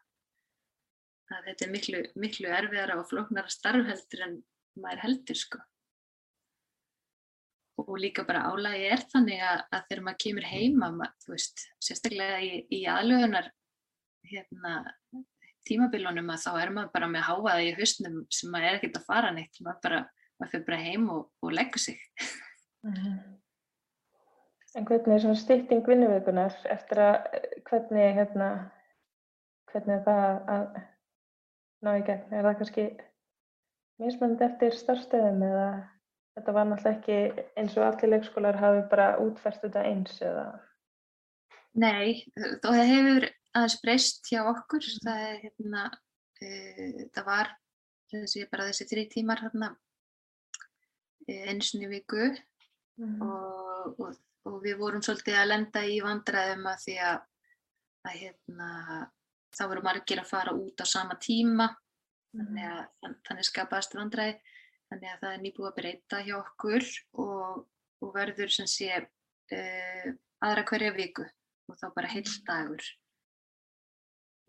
að 1.36 1.50
þetta 1.50 1.66
er 1.68 1.74
miklu, 1.76 2.02
miklu 2.24 2.50
erfiðara 2.50 2.96
og 2.98 3.06
flóknara 3.12 3.54
starfheldur 3.54 4.26
en 4.26 4.40
maður 4.82 5.04
heldur 5.04 5.38
sko. 5.38 5.62
Og 7.82 7.94
líka 7.98 8.26
bara 8.28 8.46
álægi 8.52 8.90
er 8.94 9.04
þannig 9.12 9.42
að, 9.42 9.62
að 9.74 9.86
þegar 9.90 10.04
maður 10.06 10.22
kemur 10.24 10.48
heima, 10.50 10.90
mað, 10.94 11.14
þú 11.26 11.34
veist, 11.34 11.64
sérstaklega 11.82 12.42
í, 12.46 12.52
í 12.70 12.82
aðlögunar 12.90 13.50
hérna, 14.30 14.74
tímabilunum 15.68 16.34
að 16.34 16.44
þá 16.44 16.52
er 16.62 16.74
maður 16.76 16.92
bara 16.94 17.10
með 17.12 17.26
háaði 17.30 17.70
í 17.70 17.76
hausnum 17.80 18.20
sem 18.34 18.52
maður 18.54 18.70
er 18.70 18.80
ekkert 18.80 19.00
að 19.00 19.08
fara 19.08 19.32
neitt, 19.36 19.62
maður, 19.62 19.80
bara, 19.86 20.02
maður 20.40 20.54
fyrir 20.54 20.68
bara 20.70 20.84
heim 20.84 21.08
og, 21.14 21.24
og 21.42 21.56
leggur 21.56 21.82
sig. 21.82 22.04
Mm 22.84 22.94
-hmm. 22.94 23.18
En 24.74 24.86
hvernig 24.86 25.14
er 25.14 25.20
svona 25.22 25.38
stýtting 25.38 25.88
vinnuveikunar 25.88 26.56
eftir 26.74 26.98
að, 26.98 27.28
hvernig, 27.70 28.14
hérna, 28.18 28.48
hvernig 29.72 29.96
er 29.96 30.04
það 30.06 30.50
að 30.50 30.64
ná 31.86 31.92
í 31.98 32.06
gegn? 32.08 32.34
Er 32.34 32.48
það 32.48 32.58
kannski 32.58 32.86
mismönd 34.02 34.42
eftir 34.42 34.74
starfstöðum 34.74 35.44
eða 35.46 35.68
þetta 36.34 36.56
var 36.56 36.70
náttúrulega 36.70 37.00
ekki 37.00 37.48
eins 37.60 37.76
og 37.78 37.88
allir 37.88 38.14
leikskólar 38.14 38.60
hafi 38.62 38.84
bara 38.92 39.08
útferst 39.22 39.66
þetta 39.66 39.86
eins 39.90 40.20
eða? 40.22 40.46
Nei, 41.84 42.24
það 42.62 42.80
hefur 42.90 43.28
aðeins 43.54 43.78
breyst 43.82 44.30
hjá 44.30 44.42
okkur. 44.50 44.86
Það, 45.06 45.24
er, 45.30 45.40
hérna, 45.48 45.86
e, 46.42 46.50
það 47.14 47.28
var 47.30 47.52
þessi, 48.14 48.46
bara 48.52 48.68
þessi 48.70 48.90
þrjí 48.92 49.06
tímar 49.14 49.44
hérna, 49.46 49.72
e, 51.28 51.40
eins 51.54 51.74
og 51.78 51.88
viku 51.92 52.24
mm. 52.30 53.20
og, 53.26 54.00
og, 54.06 54.22
og 54.50 54.58
við 54.66 54.78
vorum 54.82 55.06
svolítið 55.06 55.40
að 55.42 55.52
lenda 55.52 55.86
í 55.86 56.00
vandræðum 56.06 56.70
að 56.70 56.82
því 56.86 56.98
að, 57.10 57.22
að 58.10 58.20
hérna, 58.22 58.72
þá 59.54 59.64
voru 59.70 59.86
margir 59.86 60.22
að 60.22 60.30
fara 60.34 60.58
út 60.58 60.82
á 60.82 60.86
sama 60.90 61.18
tíma 61.22 61.70
þannig 62.34 62.70
að 62.70 63.18
þannig 63.28 63.48
skapast 63.48 63.94
vandræði 63.98 64.40
þannig 64.94 65.10
að 65.10 65.22
það 65.24 65.32
er 65.36 65.42
nýbúið 65.44 65.68
að 65.70 65.78
breyta 65.80 66.20
hjá 66.22 66.34
okkur 66.38 66.90
og, 67.24 67.62
og 68.04 68.12
verður 68.14 68.52
sem 68.54 68.68
sé 68.70 68.90
uh, 69.02 70.10
aðra 70.46 70.66
hverja 70.70 70.94
viku 70.94 71.26
og 71.72 71.80
þá 71.80 71.88
bara 71.96 72.12
heil 72.12 72.26
dagur. 72.46 72.86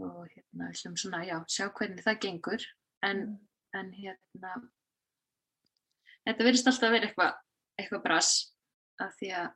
Og 0.04 0.20
hérna 0.34 0.68
við 0.68 0.80
slum 0.80 0.98
svona 0.98 1.22
já, 1.24 1.36
sjá 1.48 1.68
hvernig 1.70 2.04
það 2.04 2.20
gengur. 2.26 2.66
En, 3.06 3.24
en 3.76 3.92
hérna 3.94 4.52
þetta 6.26 6.46
verðist 6.46 6.68
alltaf 6.68 6.88
að 6.88 6.96
vera 6.96 7.08
eitthvað 7.08 7.40
eitthvað 7.80 8.04
brass 8.04 8.30
af 9.02 9.16
því 9.18 9.32
að 9.38 9.48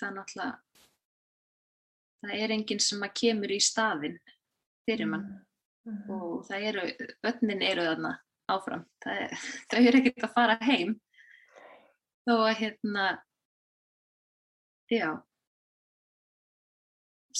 það 0.00 0.16
náttúrulega 0.16 0.56
það 2.20 2.34
er 2.44 2.54
enginn 2.56 2.82
sem 2.84 3.04
að 3.04 3.14
kemur 3.20 3.52
í 3.52 3.60
staðin 3.64 4.18
fyrir 4.88 5.12
mann. 5.12 5.28
Mm 5.88 5.96
-hmm. 5.96 6.10
og 6.12 6.42
það 6.44 6.64
eru, 6.70 6.82
börnin 7.24 7.62
eru 7.64 7.84
þarna 7.86 8.10
áfram, 8.54 8.84
það 9.04 9.24
er, 9.24 9.96
ekkert 10.00 10.28
að 10.28 10.36
fara 10.36 10.58
heim. 10.66 10.94
Þó 12.28 12.36
að 12.36 12.54
hérna 12.60 13.08
já. 14.90 15.10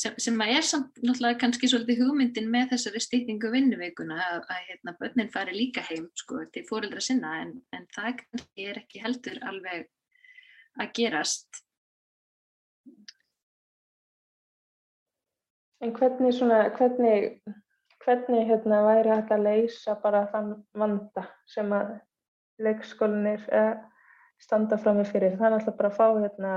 Sem, 0.00 0.14
sem 0.22 0.36
að 0.40 0.52
er 0.54 0.64
samt 0.64 1.00
náttúrulega 1.02 1.40
kannski 1.42 1.68
svolítið 1.68 2.04
hugmyndin 2.04 2.46
með 2.50 2.76
þessari 2.76 3.00
stýtningu 3.02 3.50
vinnuveikuna 3.50 4.18
að, 4.22 4.44
að 4.54 4.60
hérna 4.68 4.94
börnin 5.00 5.32
fari 5.34 5.56
líka 5.56 5.82
heim 5.88 6.06
sko 6.16 6.44
til 6.54 6.62
fóreldra 6.68 7.02
sinna 7.02 7.32
en, 7.42 7.56
en 7.74 7.88
það 7.96 8.22
er 8.54 8.78
ekki 8.84 9.02
heldur 9.02 9.42
alveg 9.50 9.88
að 10.78 10.94
gerast. 10.96 11.64
En 15.80 15.92
hvernig 15.96 16.36
svona, 16.36 16.62
hvernig 16.76 17.40
hvernig 18.04 18.46
hérna 18.48 18.82
væri 18.86 19.12
hægt 19.12 19.32
að 19.34 19.44
leysa 19.46 19.96
bara 20.02 20.26
þann 20.32 20.52
vanda 20.78 21.26
sem 21.48 21.72
að 21.76 21.96
leikskólinir 22.60 23.42
uh, 23.56 23.74
standa 24.40 24.78
fram 24.80 25.00
með 25.00 25.12
fyrir. 25.14 25.36
Er 25.36 25.56
alltaf 25.56 25.76
bara 25.76 25.90
að 25.92 25.98
fá 25.98 26.06
hérna 26.16 26.52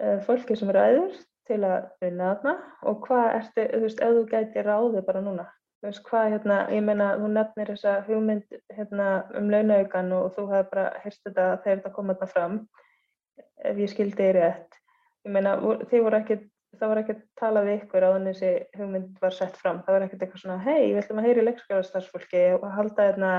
uh, 0.00 0.18
fólki 0.26 0.56
sem 0.58 0.70
eru 0.72 0.82
aður 0.82 1.16
til 1.50 1.62
að 1.66 1.88
vinna 2.02 2.34
þarna 2.34 2.52
og 2.86 3.00
hvað 3.06 3.30
ertu, 3.38 3.64
þú 3.72 3.80
veist, 3.86 4.04
ef 4.04 4.14
þú 4.16 4.26
gæti 4.30 4.64
ráði 4.66 5.02
bara 5.06 5.22
núna, 5.24 5.46
þú 5.80 5.88
veist, 5.88 6.02
hvað 6.06 6.28
hérna, 6.34 6.58
ég 6.74 6.84
meina, 6.86 7.08
þú 7.18 7.30
nefnir 7.34 7.72
þessa 7.74 7.96
hugmynd 8.06 8.60
hérna 8.76 9.08
um 9.38 9.50
launaugan 9.50 10.12
og 10.18 10.30
þú 10.36 10.46
hefði 10.52 10.70
bara 10.74 10.86
heyrst 11.04 11.24
þetta 11.26 11.48
þegar 11.64 11.80
þetta 11.80 11.94
kom 11.96 12.12
þarna 12.12 12.30
fram, 12.34 12.60
ef 13.66 13.82
ég 13.82 13.92
skildi 13.92 14.22
þér 14.22 14.38
rétt. 14.38 14.80
Ég 15.26 15.34
meina, 15.34 15.56
þið 15.90 16.06
voru 16.06 16.20
ekkert 16.20 16.46
það 16.80 16.90
var 16.90 17.00
ekkert 17.02 17.22
talað 17.38 17.66
við 17.68 17.78
ykkur 17.78 18.04
á 18.06 18.10
þannig 18.14 18.36
þessi 18.36 18.80
hugmynd 18.80 19.22
var 19.22 19.34
sett 19.36 19.56
fram. 19.60 19.80
Það 19.86 19.96
var 19.96 20.04
ekkert 20.06 20.22
eitthvað 20.24 20.42
svona, 20.42 20.58
hei, 20.64 20.82
við 20.90 21.00
ætlum 21.02 21.22
að 21.22 21.26
heyri 21.28 21.46
leikskjáðarstarfsfólki 21.46 22.44
og 22.56 22.68
halda 22.76 23.08
hérna 23.10 23.32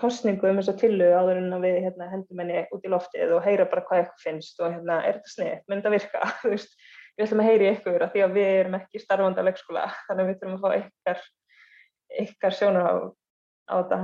kostningu 0.00 0.48
um 0.50 0.58
þess 0.58 0.72
að 0.72 0.78
tillu 0.80 1.08
áður 1.14 1.38
en 1.38 1.56
við 1.62 1.76
hérna, 1.84 2.08
hendum 2.10 2.40
henni 2.42 2.62
út 2.74 2.86
í 2.86 2.90
loftið 2.90 3.34
og 3.36 3.44
heyra 3.44 3.68
bara 3.70 3.84
hvað 3.86 4.00
eitthvað 4.02 4.24
finnst 4.24 4.62
og 4.64 4.72
hérna, 4.72 4.96
er 5.06 5.18
þetta 5.18 5.32
snið, 5.34 5.58
mynd 5.70 5.86
að 5.86 5.94
virka, 5.94 6.22
þú 6.40 6.52
veist, 6.54 6.72
við 7.14 7.26
ætlum 7.26 7.42
að 7.44 7.50
heyri 7.50 7.68
ykkur 7.70 8.06
af 8.06 8.14
því 8.14 8.24
að 8.24 8.38
við 8.38 8.52
erum 8.54 8.78
ekki 8.80 9.02
starfandi 9.04 9.44
á 9.44 9.46
leikskóla, 9.46 9.84
þannig 10.08 10.24
að 10.24 10.30
við 10.30 10.40
þurfum 10.40 10.56
að 10.56 10.64
fá 10.64 10.80
ykkar, 10.80 11.22
ykkar 12.24 12.56
sjónar 12.56 12.88
á, 12.88 12.94
á 13.70 13.74
þetta. 13.76 14.00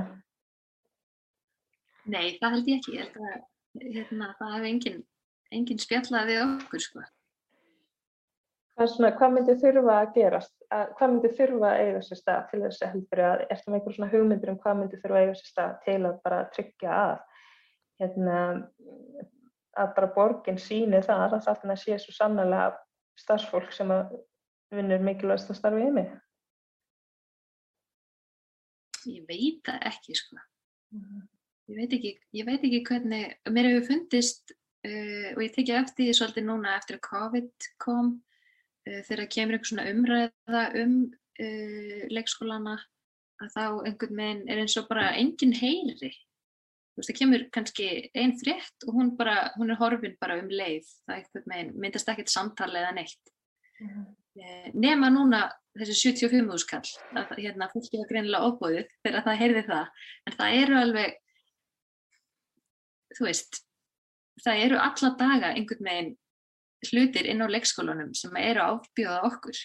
Nei, 2.12 2.26
það 2.38 2.54
held 2.58 2.70
ég 2.70 2.78
ekki, 2.78 2.94
ég 2.98 3.08
held 3.08 3.18
að 3.32 3.96
hérna, 3.96 4.30
það 4.38 4.54
hefur 4.54 4.70
enginn 4.70 5.02
engin 5.52 5.80
spjallað 5.80 6.30
við 6.30 6.42
okkur, 6.44 6.82
sko. 6.82 7.04
Svona, 8.72 9.10
hvað 9.18 9.34
myndi 9.34 9.54
þurfa 9.60 9.94
að 10.00 10.14
gerast, 10.14 10.54
að, 10.72 10.86
hvað 10.96 11.10
myndi 11.12 11.30
þurfa 11.36 11.68
að 11.68 11.80
eiga 11.82 11.98
sér 12.06 12.18
stað 12.18 12.46
til 12.50 12.60
þess 12.62 12.84
að 12.84 12.92
heldur 12.94 13.20
að, 13.28 13.42
er 13.44 13.58
það 13.60 13.68
með 13.68 13.78
einhver 13.78 13.96
svona 13.96 14.12
hugmyndir 14.14 14.52
um 14.52 14.58
hvað 14.62 14.78
myndi 14.78 15.00
þurfa 15.02 15.18
að 15.18 15.26
eiga 15.26 15.34
sér 15.36 15.50
stað 15.50 15.74
til 15.84 15.96
að 15.98 16.16
bara 16.24 16.38
tryggja 16.54 16.94
að, 17.02 17.42
hérna, 18.00 18.38
að 19.82 19.92
bara 19.98 20.10
borginn 20.16 20.62
síni 20.62 21.02
það 21.04 21.26
að 21.26 21.44
þarna 21.50 21.76
sé 21.82 22.00
svo 22.00 22.16
sannlega 22.16 22.64
starfsfólk 23.20 23.76
sem 23.76 23.92
að 23.92 24.16
vinnur 24.72 25.04
mikilvægast 25.04 25.52
að 25.52 25.60
starfa 25.60 25.84
í 25.84 25.92
mig? 25.98 26.16
Ég 29.12 29.28
veit 29.28 29.60
það 29.68 29.86
ekki, 29.92 30.16
sko. 30.16 30.40
-hmm. 30.96 31.22
Ég 31.70 31.78
veit 31.78 31.94
ekki, 31.94 32.16
ég 32.36 32.48
veit 32.48 32.64
ekki 32.64 32.82
hvernig, 32.88 33.38
mér 33.52 33.68
hefur 33.68 33.88
fundist 33.92 34.52
uh, 34.52 35.28
og 35.36 35.40
ég 35.44 35.54
tekja 35.54 35.80
eftir 35.84 36.08
því 36.08 36.14
svolítið 36.18 36.48
núna 36.48 36.76
eftir 36.80 36.98
að 36.98 37.06
COVID 37.06 37.72
kom 37.82 38.14
þegar 38.86 39.28
kemur 39.30 39.56
einhver 39.56 39.70
svona 39.70 39.88
umræða 39.92 40.64
um 40.82 40.96
uh, 41.06 42.02
leikskólana 42.10 42.76
að 43.42 43.54
þá 43.54 43.64
einhvern 43.88 44.20
veginn 44.20 44.44
er 44.50 44.62
eins 44.62 44.76
og 44.78 44.88
bara 44.90 45.12
enginn 45.18 45.54
heyri. 45.56 46.12
Þú 46.92 47.00
veist, 47.00 47.08
það 47.08 47.18
kemur 47.18 47.44
kannski 47.54 47.88
einn 48.18 48.34
frétt 48.40 48.86
og 48.86 48.98
hún, 48.98 49.14
bara, 49.18 49.36
hún 49.56 49.72
er 49.72 49.80
horfin 49.80 50.18
bara 50.20 50.36
um 50.42 50.50
leið. 50.52 50.90
Það 51.06 51.16
einhvern 51.16 51.54
veginn 51.54 51.72
myndast 51.84 52.12
ekkert 52.12 52.32
samtali 52.32 52.82
eða 52.82 52.94
neitt. 52.98 53.32
Mm 53.80 53.88
-hmm. 53.88 54.74
nema 54.74 55.08
núna 55.10 55.50
þessi 55.78 56.12
75 56.12 56.52
úrskall, 56.52 56.88
að 57.16 57.38
hérna 57.38 57.68
fólki 57.72 57.98
var 57.98 58.08
greinilega 58.08 58.46
óbúðið 58.46 58.88
þegar 59.04 59.24
það 59.24 59.40
heyrði 59.40 59.62
það. 59.66 59.86
En 60.26 60.36
það 60.38 60.56
eru 60.62 60.76
alveg, 60.78 61.16
þú 63.16 63.24
veist, 63.24 63.60
það 64.44 64.62
eru 64.64 64.78
alla 64.78 65.10
daga 65.18 65.52
einhvern 65.56 65.88
veginn 65.88 66.16
hlutir 66.88 67.28
inn 67.30 67.44
á 67.44 67.46
leikskólanum 67.50 68.12
sem 68.16 68.34
eru 68.40 68.64
ábjóða 68.64 69.22
okkur. 69.28 69.62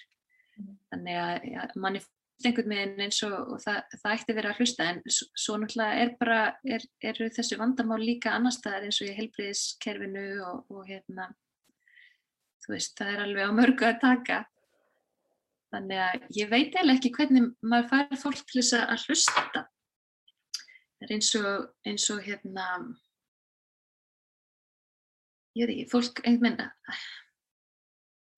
Þannig 0.91 1.19
að 1.21 1.49
ja, 1.51 1.65
manni 1.77 2.01
finnst 2.37 2.45
einhvern 2.45 2.69
veginn 2.69 3.01
eins 3.01 3.23
og, 3.25 3.35
og 3.53 3.61
það, 3.61 3.77
það 4.01 4.13
ætti 4.13 4.35
verið 4.37 4.51
að 4.51 4.59
hlusta 4.61 4.87
en 4.91 4.99
svo 5.09 5.55
náttúrulega 5.57 6.01
er 6.03 6.11
bara, 6.19 6.41
er, 6.65 6.83
eru 7.01 7.29
þessu 7.33 7.57
vandamál 7.57 7.99
líka 8.03 8.33
annar 8.35 8.53
staðar 8.53 8.85
eins 8.85 9.01
og 9.01 9.09
í 9.09 9.15
helbriðiskerfinu 9.17 10.25
og, 10.45 10.59
og 10.69 10.83
hérna, 10.85 11.31
þú 12.65 12.75
veist, 12.75 12.93
það 12.99 13.13
er 13.13 13.23
alveg 13.25 13.49
á 13.49 13.57
mörgu 13.57 13.87
að 13.89 13.99
taka. 14.03 14.43
Þannig 15.73 16.03
að 16.03 16.27
ég 16.37 16.51
veit 16.51 16.75
eiginlega 16.75 16.99
ekki 16.99 17.13
hvernig 17.17 17.49
maður 17.61 17.89
fær 17.91 18.21
fólk 18.21 18.45
til 18.45 18.61
þess 18.61 18.77
að 18.77 19.07
hlusta. 19.07 19.65
Það 20.97 21.07
er 21.07 21.15
eins 21.17 21.33
og, 21.41 21.67
eins 21.89 22.07
og 22.13 22.21
hérna, 22.25 22.67
ég 25.57 25.69
veit 25.69 25.75
ekki, 25.77 25.91
fólk 25.91 26.21
einhvern 26.23 26.57
veginn, 26.59 26.97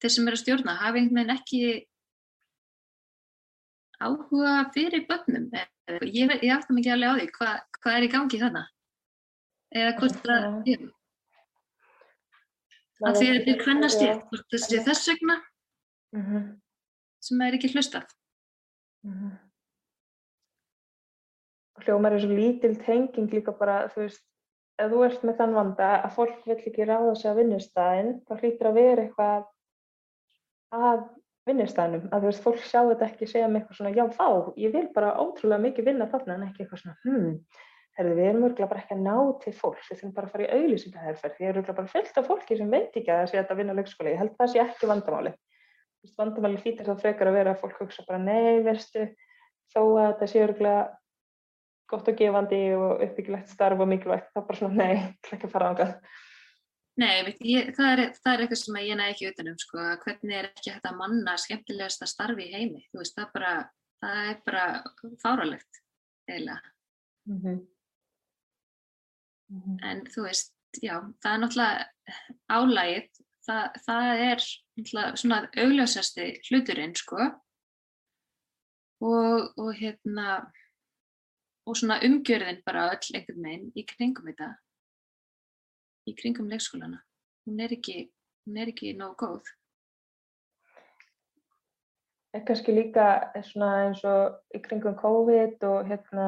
þeir 0.00 0.12
sem 0.14 0.28
eru 0.28 0.38
að 0.38 0.42
stjórna 0.42 0.76
hafa 0.80 1.00
einhvern 1.00 1.20
veginn 1.20 1.36
ekki 1.36 1.62
áhuga 4.00 4.54
fyrir 4.74 5.04
börnum. 5.08 5.50
Ég, 6.06 6.32
ég 6.40 6.54
aftur 6.54 6.76
mikið 6.76 6.94
alveg 6.94 7.10
á 7.10 7.16
því 7.18 7.26
hvað 7.36 7.82
hva 7.82 7.96
er 7.96 8.06
í 8.06 8.10
gangi 8.14 8.40
þarna. 8.40 8.64
Eða 9.76 9.92
hvort 9.98 10.30
er. 10.30 10.88
Að 13.00 13.16
því 13.16 13.28
að 13.28 13.36
er 13.48 13.62
hvernast 13.64 14.02
ég, 14.04 14.24
hvort 14.28 14.48
þessi 14.52 14.80
þess 14.84 15.08
vegna 15.08 15.36
mm 16.16 16.24
-hmm. 16.24 16.48
sem 17.24 17.44
er 17.46 17.56
ekki 17.56 17.72
hlustað. 17.74 18.10
Mm 19.04 19.14
-hmm. 19.14 19.38
Hljómar 21.80 22.12
er 22.12 22.20
svo 22.20 22.34
lítil 22.36 22.74
tenging 22.84 23.30
líka 23.32 23.52
bara, 23.56 23.88
þú 23.88 24.04
veist, 24.04 24.24
ef 24.80 24.92
þú 24.92 25.00
ert 25.06 25.24
með 25.26 25.40
þann 25.40 25.56
vanda 25.56 25.88
að 26.00 26.14
fólk 26.18 26.44
vill 26.48 26.58
ekki 26.58 26.86
ráða 26.88 27.14
sig 27.20 27.32
á 27.32 27.38
vinnustæðin 27.38 28.12
þá 28.26 28.34
hlýtur 28.40 28.70
að 28.70 28.78
vera 28.80 29.06
eitthvað 29.06 29.48
að 30.80 31.02
vinnustæðinum 31.48 32.06
að 32.10 32.22
þú 32.22 32.30
veist, 32.30 32.44
fólk 32.44 32.62
sjá 32.62 32.80
þetta 32.90 33.08
ekki 33.08 33.28
segja 33.28 33.48
með 33.48 33.62
eitthvað 33.62 33.80
svona 33.80 33.94
já, 33.96 34.04
þá, 34.14 34.28
ég 34.60 34.74
vil 34.76 34.86
bara 34.94 35.16
ótrúlega 35.20 35.64
mikið 35.66 35.90
vinna 35.90 36.08
þarna 36.10 36.36
en 36.36 36.46
ekki 36.46 36.64
eitthvað 36.64 36.82
svona 36.82 36.96
hmm, 37.04 37.30
herðu, 37.98 38.16
við 38.16 38.28
erum 38.30 38.46
örgulega 38.48 38.70
bara 38.70 38.82
ekki 38.82 38.96
að 38.96 39.04
ná 39.06 39.16
til 39.44 39.54
fólk, 39.56 39.80
við 39.86 40.00
þurfum 40.00 40.14
bara 40.16 40.28
að 40.28 40.34
fara 40.34 40.46
í 40.46 40.58
auðlýsingaherferð, 40.58 41.36
því 41.36 41.46
er 41.46 41.60
örgulega 41.60 41.78
bara 41.80 41.92
fyllt 41.94 42.20
af 42.20 42.28
fólki 42.28 42.58
sem 42.58 42.72
veit 42.72 42.96
ekki 43.00 43.12
að 43.12 43.22
það 43.22 43.32
sé 43.32 43.42
að 43.42 43.60
vinna 43.60 43.76
leikskóla, 43.78 44.12
ég 44.12 44.22
held 44.22 44.36
það 44.38 44.52
sé 44.52 44.62
ekki 44.62 44.90
vandamáli. 44.90 45.32
Vandamáli 46.20 46.60
hlýtir 46.62 46.88
þá 46.88 47.02
frekar 47.02 47.30
að 47.30 47.36
vera 47.36 47.54
að 47.54 47.64
fólk 47.64 47.82
hugsa 47.82 48.06
bara 48.08 48.22
nei, 48.22 48.62
veistu, 48.64 49.08
þó 49.74 49.82
að 49.82 50.06
þetta 50.06 50.30
sé 50.30 50.44
örgulega 50.46 50.84
gott 51.90 52.08
og 52.10 52.18
gefandi 52.18 52.60
og 52.76 53.04
uppbyggilegt 53.04 53.52
starf 53.52 53.80
og 53.82 53.88
mikilvægt, 53.90 54.30
þá 54.34 54.40
bara 54.46 54.58
svona 54.58 54.78
nei, 54.78 54.92
ekki 55.30 55.48
að 55.48 55.54
fara 55.54 55.70
ángað. 55.72 55.94
Nei, 57.00 57.22
veit, 57.24 57.42
ég, 57.46 57.70
það, 57.76 57.90
er, 57.92 58.00
það 58.18 58.32
er 58.32 58.42
eitthvað 58.44 58.60
sem 58.60 58.78
ég 58.82 58.98
næ 58.98 59.04
ekki 59.08 59.28
utanum, 59.30 59.58
sko, 59.60 59.82
hvernig 60.04 60.36
er 60.36 60.48
ekki 60.50 60.72
hægt 60.74 60.88
að 60.90 60.98
manna 60.98 61.36
skemmtilegasta 61.40 62.08
starfi 62.10 62.48
í 62.48 62.54
heimi, 62.54 62.82
þú 62.90 63.00
veist, 63.00 63.16
það, 63.16 63.28
bara, 63.36 63.52
það 64.02 64.30
er 64.32 64.40
bara 64.48 64.64
fáralegt, 65.22 65.82
eiginlega. 66.28 66.74
Mm 67.30 67.38
-hmm. 67.38 67.60
Mm 69.50 69.62
-hmm. 69.62 69.78
En 69.90 70.04
þú 70.06 70.22
veist, 70.22 70.54
já, 70.82 70.96
það 71.22 71.32
er 71.34 71.38
náttúrulega 71.38 71.86
álægið, 72.48 73.08
það, 73.46 73.64
það 73.86 74.24
er 74.30 74.38
náttúrulega 74.76 75.16
svona 75.16 75.38
augljósasti 75.56 76.26
hluturinn, 76.50 76.94
sko, 76.94 77.30
og, 79.00 79.52
og 79.56 79.74
hérna, 79.74 80.52
og 81.68 81.76
svona 81.76 82.00
umgjörðin 82.06 82.62
bara 82.66 82.88
öll 82.94 83.14
einhvern 83.16 83.46
veginn 83.46 83.70
í 83.76 83.86
kringum 83.86 84.30
þetta 84.30 84.54
í 86.08 86.14
kringum 86.16 86.50
leikskólana. 86.50 87.00
Hún 87.46 87.60
er 87.64 87.74
ekki, 87.76 88.04
hún 88.46 88.60
er 88.60 88.70
ekki 88.72 88.94
nóg 88.98 89.16
góð. 89.20 89.48
Er 92.34 92.44
kannski 92.46 92.72
líka 92.74 93.06
eins 93.34 94.04
og 94.06 94.54
í 94.54 94.60
kringum 94.62 94.94
COVID 94.98 95.64
og 95.66 95.88
hérna 95.90 96.26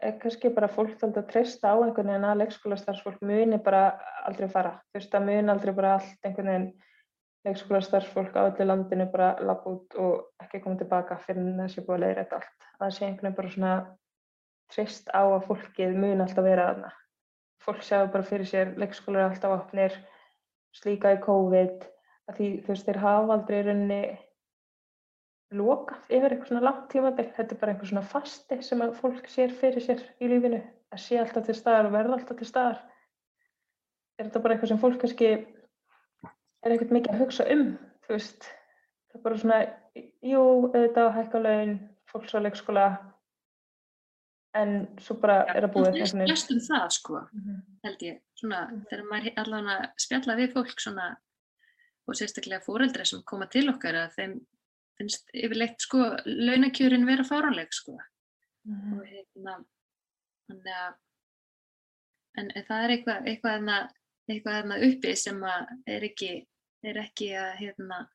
er 0.00 0.18
kannski 0.20 0.52
bara 0.54 0.68
fólk 0.70 1.00
að 1.02 1.22
treysta 1.30 1.72
á 1.72 1.76
einhvern 1.80 2.12
veginn 2.12 2.28
að 2.28 2.42
leikskólastarfsfólk 2.42 3.24
muni 3.24 3.58
bara 3.64 3.96
aldrei 4.28 4.48
fara. 4.52 4.76
Þú 4.90 5.00
veist, 5.00 5.10
það 5.12 5.26
muni 5.28 5.52
aldrei 5.54 5.74
bara 5.76 5.94
allt 5.96 6.28
einhvern 6.28 6.52
veginn 6.52 6.68
leikskólastarfsfólk 7.48 8.36
á 8.36 8.42
öllu 8.50 8.66
landinu 8.68 9.08
bara 9.12 9.32
lapp 9.40 9.66
út 9.68 9.96
og 9.96 10.44
ekki 10.44 10.60
koma 10.60 10.76
tilbaka 10.80 11.16
fyrir 11.24 11.48
þessi 11.62 11.84
búið 11.86 11.96
að 11.96 12.04
leiðra 12.04 12.24
þetta 12.24 12.40
allt. 12.40 12.68
Það 12.78 12.94
sé 12.96 13.06
einhvern 13.06 13.26
veginn 13.26 13.38
bara 13.40 13.54
svona 13.56 13.74
treyst 14.74 15.12
á 15.12 15.22
að 15.22 15.46
fólkið 15.48 15.94
muni 15.98 16.24
alltaf 16.24 16.46
vera 16.46 16.70
aðna 16.72 16.94
fólk 17.64 17.84
sjáu 17.84 18.08
bara 18.12 18.26
fyrir 18.26 18.48
sér 18.48 18.74
leikskólar 18.80 19.26
er 19.26 19.30
alltaf 19.30 19.56
opnir 19.58 19.96
slíka 20.76 21.14
í 21.16 21.22
COVID 21.24 21.86
því 22.30 22.50
þú 22.64 22.72
veist 22.72 22.86
þeir 22.86 23.00
hafa 23.02 23.34
aldrei 23.34 23.62
rauninni 23.66 24.02
lokað 25.58 26.12
yfir 26.14 26.30
eitthvað 26.30 26.50
svona 26.52 26.66
langt 26.66 26.84
tímabill 26.92 27.30
þetta 27.34 27.54
er 27.56 27.60
bara 27.60 27.72
einhver 27.74 27.90
svona 27.90 28.06
fasti 28.06 28.60
sem 28.62 28.82
að 28.84 28.94
fólk 29.00 29.26
sér 29.30 29.54
fyrir 29.62 29.82
sér 29.82 30.04
í 30.22 30.30
lífinu 30.30 30.60
að 30.94 31.02
sé 31.02 31.18
alltaf 31.18 31.46
til 31.46 31.56
staðar 31.58 31.88
og 31.88 31.94
verða 31.96 32.18
alltaf 32.18 32.38
til 32.38 32.48
staðar. 32.48 32.78
Er 34.18 34.28
þetta 34.28 34.42
bara 34.44 34.54
eitthvað 34.54 34.72
sem 34.72 34.82
fólk 34.82 35.00
kannski 35.02 35.30
er 35.30 36.74
ekkert 36.74 36.94
mikið 36.94 37.14
að 37.14 37.22
hugsa 37.24 37.46
um 37.50 37.64
þú 38.06 38.14
veist? 38.14 38.48
Það 39.10 39.18
er 39.18 39.24
bara 39.26 39.40
svona 39.42 39.60
jú, 40.30 40.42
auðvitað 40.70 41.14
hækka 41.18 41.42
laun 41.42 41.76
fólks 42.10 42.36
á 42.36 42.38
leikskóla 42.44 42.86
en 44.58 44.70
svo 44.98 45.16
bara 45.22 45.40
ja, 45.46 45.56
er 45.58 45.66
að 45.66 45.74
búið 45.74 45.90
það 45.94 46.22
er 46.22 46.30
flest 46.30 46.52
um 46.54 46.60
það 46.64 46.86
sko 46.96 47.18
mm 47.20 47.42
-hmm. 47.42 47.58
held 47.84 48.02
ég, 48.02 48.22
svona 48.34 48.60
mm 48.60 48.70
-hmm. 48.70 48.86
þegar 48.90 49.04
maður 49.10 49.42
allavega 49.42 49.92
spjalla 49.96 50.36
við 50.36 50.52
fólk 50.54 50.80
svona 50.80 51.08
og 52.06 52.16
sérstaklega 52.16 52.64
fóreldra 52.64 53.04
sem 53.04 53.22
koma 53.22 53.46
til 53.46 53.68
okkar 53.70 53.94
að 53.94 54.14
þeim 54.16 54.34
finnst 54.98 55.30
yfirleitt 55.34 55.80
sko 55.80 55.98
launakjörin 56.26 57.06
vera 57.06 57.24
fáranleg 57.24 57.72
sko 57.72 57.98
mm 58.64 58.74
-hmm. 58.74 58.98
og 58.98 59.06
hérna 59.06 59.64
þannig 60.48 60.74
að 60.84 60.94
en, 62.38 62.50
það 62.68 62.84
er 62.84 62.90
eitthvað 62.90 63.26
eitthvað 63.26 63.56
enna 63.58 63.78
eitthvað 64.30 64.60
enna 64.62 64.76
uppi 64.88 65.16
sem 65.16 65.42
að 65.42 65.66
er 65.86 66.02
ekki 66.10 66.32
er 66.82 66.96
ekki 66.96 67.28
að 67.36 67.52
hérna 67.60 68.08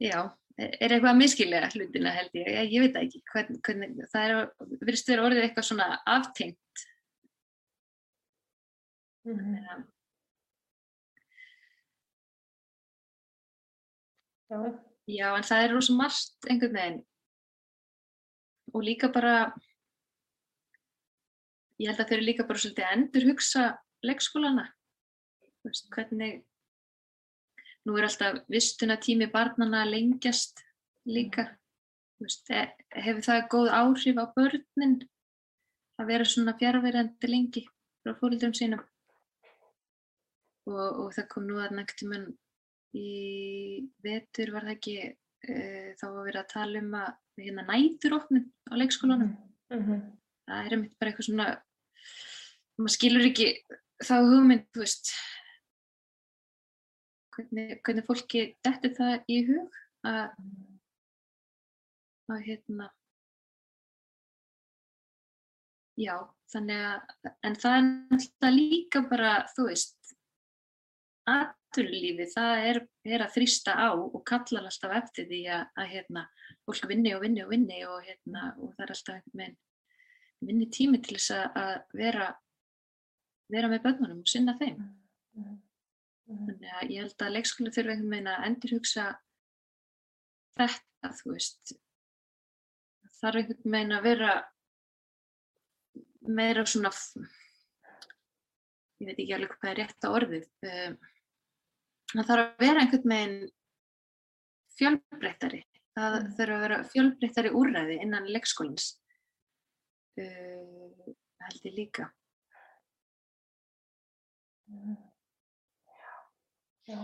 já 0.00 0.18
er 0.56 0.92
eitthvað 0.94 1.10
að 1.12 1.18
miskilja 1.20 1.66
hlutina 1.74 2.12
held 2.16 2.38
ég, 2.38 2.46
ég, 2.48 2.70
ég 2.72 2.84
veit 2.86 2.96
ekki 3.02 3.22
hvern, 3.32 3.58
hvernig, 3.66 4.06
það 4.12 4.30
er, 4.30 4.46
virðist 4.80 5.10
vera 5.10 5.26
orðið 5.28 5.44
eitthvað 5.44 5.68
svona 5.68 5.88
aftengt 6.08 6.86
mm 9.26 9.36
-hmm. 9.36 9.84
Já. 14.46 14.58
Já, 15.06 15.28
en 15.36 15.46
það 15.46 15.62
er 15.62 15.72
rosa 15.74 15.92
margt 15.94 16.46
einhvern 16.50 16.74
veginn 16.74 17.00
og 18.74 18.82
líka 18.82 19.08
bara 19.12 19.54
ég 21.78 21.90
held 21.90 22.00
að 22.00 22.08
þau 22.08 22.16
eru 22.16 22.26
líka 22.26 22.46
bara 22.46 22.58
svolítið 22.58 22.86
að 22.86 22.96
endur 22.96 23.26
hugsa 23.30 23.64
leikskólana 24.06 24.66
hvernig 25.94 26.44
Nú 27.86 27.94
er 27.94 28.08
alltaf 28.08 28.40
vistunatími 28.50 29.28
barnana 29.30 29.84
lengjast 29.86 30.64
líka. 31.06 31.46
Veist, 32.18 32.48
e, 32.50 32.64
hefur 33.04 33.22
það 33.22 33.44
góð 33.52 33.68
áhrif 33.76 34.18
á 34.18 34.26
börnin 34.34 34.96
að 36.00 36.08
vera 36.10 36.26
svona 36.26 36.56
fjárverðandi 36.58 37.30
lengi 37.30 37.62
frá 38.02 38.16
fólkdrum 38.18 38.54
sínum? 38.56 38.82
Og, 40.66 40.88
og 41.04 41.12
það 41.14 41.28
kom 41.30 41.46
nú 41.46 41.60
að 41.62 41.76
nægtum 41.78 42.16
en 42.16 42.26
í 42.96 43.86
vetur 44.02 44.50
var 44.56 44.66
það 44.66 44.74
ekki, 44.74 44.96
e, 45.46 45.54
þá 46.00 46.06
var 46.08 46.26
við 46.26 46.40
að 46.40 46.52
tala 46.56 46.82
um 46.82 46.98
að 47.04 47.12
hérna, 47.38 47.66
nætur 47.70 48.16
opnum 48.18 48.48
á 48.66 48.74
leikskólanum. 48.80 49.32
Mm 49.70 49.82
-hmm. 49.84 50.02
Það 50.46 50.66
er 50.66 50.74
einmitt 50.74 50.98
bara 50.98 51.10
eitthvað 51.10 51.28
svona, 51.28 51.48
maður 52.78 52.96
skilur 52.96 53.30
ekki 53.30 53.48
þá 54.02 54.16
hugmynd, 54.26 54.66
þú 54.74 54.82
veist, 54.82 55.12
hvernig, 57.36 57.80
hvernig 57.84 58.06
fólki 58.06 58.44
dettur 58.64 58.94
það 58.96 59.32
í 59.32 59.40
hug 59.48 59.80
að, 60.06 60.38
að 62.32 62.40
hérna 62.46 62.88
já, 66.00 66.16
þannig 66.52 66.86
að 66.90 67.30
en 67.48 67.58
það 67.62 67.76
er 67.76 67.86
náttúrulega 67.90 68.54
líka 68.56 69.04
bara 69.10 69.34
þú 69.54 69.68
veist 69.70 70.16
aðturlífi, 71.26 72.28
það 72.30 72.64
er, 72.70 72.80
er 73.08 73.24
að 73.24 73.36
þrýsta 73.36 73.74
á 73.74 73.88
og 73.96 74.20
kallar 74.28 74.68
alltaf 74.68 74.96
eftir 75.00 75.26
því 75.30 75.44
að, 75.50 75.64
að 75.74 75.92
hérna, 75.94 76.26
fólk 76.68 76.90
vinni 76.90 77.14
og 77.16 77.24
vinni 77.24 77.42
og 77.42 77.50
vinni 77.50 77.80
og, 77.88 77.98
hérna, 78.06 78.50
og 78.60 78.74
það 78.76 78.84
er 78.84 78.94
alltaf 78.94 79.16
einhvern 79.16 79.42
veginn 79.42 79.62
vinni 80.46 80.66
tími 80.68 81.00
til 81.02 81.16
þess 81.16 81.32
að 81.56 81.78
vera 81.96 82.26
vera 83.52 83.70
með 83.70 83.84
börnunum 83.86 84.22
og 84.24 84.30
sinna 84.30 84.56
þeim 84.60 84.78
mm. 84.78 85.56
Mhm. 86.26 86.46
Þannig 86.50 86.74
að 86.74 86.90
ég 86.90 87.04
held 87.04 87.22
að 87.22 87.34
leikskóla 87.36 87.72
þurfa 87.74 87.92
einhvern 87.94 88.14
veginn 88.14 88.30
að 88.32 88.46
endur 88.48 88.74
hugsa 88.74 89.04
þetta, 90.56 91.10
þú 91.20 91.34
veist. 91.36 91.74
Það 93.06 93.18
þarf 93.20 93.40
einhvern 93.42 93.76
veginn 93.76 93.96
að 93.96 94.06
vera 94.08 94.32
meira 96.26 96.64
svona, 96.66 96.90
ég 98.98 99.06
veit 99.06 99.20
ekki 99.20 99.36
alveg 99.36 99.54
hvað 99.54 99.70
er 99.70 99.80
rétt 99.82 100.06
á 100.06 100.08
orðið, 100.10 100.48
ehm, 100.66 100.98
það 102.12 102.28
þarf 102.32 102.44
að 102.44 102.64
vera 102.64 102.82
einhvern 102.82 103.14
veginn 103.14 103.38
fjölbreyttari. 104.76 105.62
Það 105.96 106.18
mm. 106.18 106.30
þurfa 106.36 106.56
að 106.56 106.64
vera 106.66 106.82
fjölbreyttari 106.92 107.56
úrræði 107.56 108.00
innan 108.04 108.26
leikskólins, 108.28 108.90
uh, 110.20 111.12
held 111.46 111.68
ég 111.70 111.78
líka. 111.78 112.10
Já. 116.86 116.98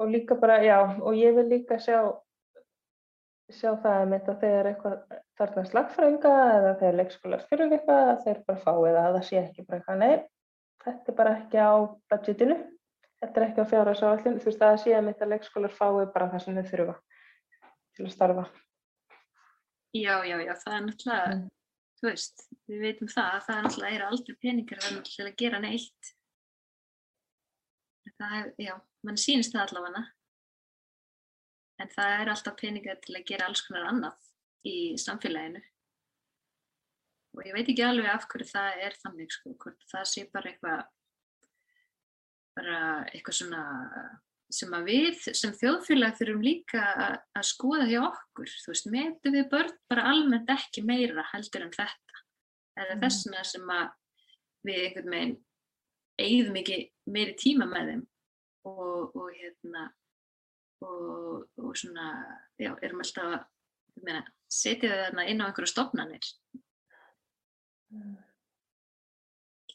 Og 0.00 0.08
líka 0.08 0.34
bara, 0.34 0.62
já, 0.64 0.78
og 0.80 1.14
ég 1.14 1.34
vil 1.36 1.48
líka 1.50 1.76
sjá, 1.78 2.00
sjá 3.52 3.74
það 3.82 3.96
að 3.96 4.10
mynda 4.12 4.34
þegar 4.40 4.68
eitthvað 4.70 5.16
þarf 5.36 5.58
að 5.60 5.66
slagfrænga 5.70 6.30
eða 6.56 6.74
þegar 6.80 6.98
leikskólar 7.00 7.42
fyrir 7.50 7.74
eitthvað 7.76 8.12
að 8.12 8.22
þeir 8.24 8.38
bara 8.46 8.62
fá 8.62 8.70
eða 8.72 9.02
að 9.02 9.16
það 9.18 9.26
sé 9.28 9.40
ekki 9.42 9.64
bara 9.66 9.80
eitthvað, 9.80 10.00
nei, 10.00 10.14
þetta 10.84 11.12
er 11.12 11.18
bara 11.18 11.34
ekki 11.36 11.60
á 11.60 11.72
budgetinu, 12.12 12.56
þetta 13.20 13.40
er 13.40 13.46
ekki 13.46 13.60
á 13.60 13.70
fjárhásáallin, 13.74 14.38
þú 14.40 14.48
veist 14.48 14.64
að 14.64 14.72
það 14.72 14.80
sé 14.84 14.94
að 14.96 15.06
mynda 15.08 15.28
leikskólar 15.34 15.76
fái 15.76 16.06
bara 16.14 16.30
það 16.32 16.44
sem 16.44 16.60
þau 16.60 16.70
þurfa 16.70 16.96
til 17.96 18.06
að 18.06 18.14
starfa. 18.14 18.46
Já, 19.90 20.14
já, 20.24 20.36
já, 20.46 20.54
það 20.62 20.78
er 20.78 20.86
náttúrulega, 20.86 21.34
mm. 21.34 21.44
þú 22.00 22.08
veist, 22.08 22.46
við 22.70 22.86
veitum 22.86 23.12
það, 23.12 23.36
það 23.44 23.58
er 23.58 23.68
náttúrulega, 23.68 23.98
er 23.98 24.06
aldrei 24.08 24.40
peningar 24.46 24.82
að, 24.86 24.98
að 25.26 25.30
gera 25.42 25.60
neitt 25.60 26.14
það, 28.18 28.52
já, 28.60 28.74
mann 29.06 29.18
sýnist 29.20 29.52
það 29.54 29.66
allavega. 29.66 30.04
En 31.80 31.88
það 31.94 32.14
er 32.20 32.30
alltaf 32.34 32.56
peningar 32.60 32.98
til 33.00 33.16
að 33.16 33.26
gera 33.30 33.46
alls 33.48 33.62
konar 33.66 33.86
annað 33.88 34.30
í 34.68 34.76
samfélaginu. 35.00 35.62
Og 37.38 37.44
ég 37.46 37.54
veit 37.54 37.68
ekki 37.70 37.84
alveg 37.86 38.08
af 38.10 38.26
hverju 38.28 38.48
það 38.50 38.80
er 38.86 38.96
þannig 39.04 39.30
sko, 39.32 39.52
hvort 39.62 39.84
það 39.92 40.08
sé 40.10 40.24
bara 40.32 40.50
eitthvað 40.50 40.82
bara 42.58 42.78
eitthvað 43.14 43.36
svona 43.38 43.60
sem 44.50 44.72
að 44.74 44.88
við 44.90 45.20
sem 45.38 45.52
þjóðfélag 45.54 46.16
þurfum 46.18 46.40
líka 46.42 46.80
að, 46.82 47.12
að 47.38 47.44
skoða 47.46 47.84
hjá 47.86 48.00
okkur, 48.02 48.50
þú 48.64 48.72
veist, 48.72 48.88
meðtum 48.90 49.36
við 49.36 49.46
börn 49.52 49.76
bara 49.92 50.08
almennt 50.10 50.50
ekki 50.50 50.82
meira 50.82 51.22
heldur 51.30 51.68
en 51.68 51.70
þetta, 51.76 52.16
eða 52.82 52.96
Mhm. 52.96 53.02
þessuna 53.04 53.44
sem 53.46 53.70
að 53.70 53.92
við 54.66 54.80
einhvern 54.88 55.14
veginn 55.14 55.36
eigðum 56.26 56.58
ekki 56.60 56.78
meiri 57.10 57.34
tíma 57.40 57.68
með 57.70 57.92
þeim 57.92 58.02
og, 58.70 59.16
og 59.16 59.28
hérna 59.34 59.86
og, 60.84 61.46
og 61.60 61.76
svona, 61.76 62.06
já, 62.60 62.72
erum 62.80 63.02
alltaf 63.04 63.34
að 63.34 64.04
meina, 64.06 64.24
setja 64.50 64.90
þau 64.90 65.00
þarna 65.04 65.26
inn 65.32 65.42
á 65.42 65.46
einhverju 65.48 65.72
stofnanir, 65.72 66.30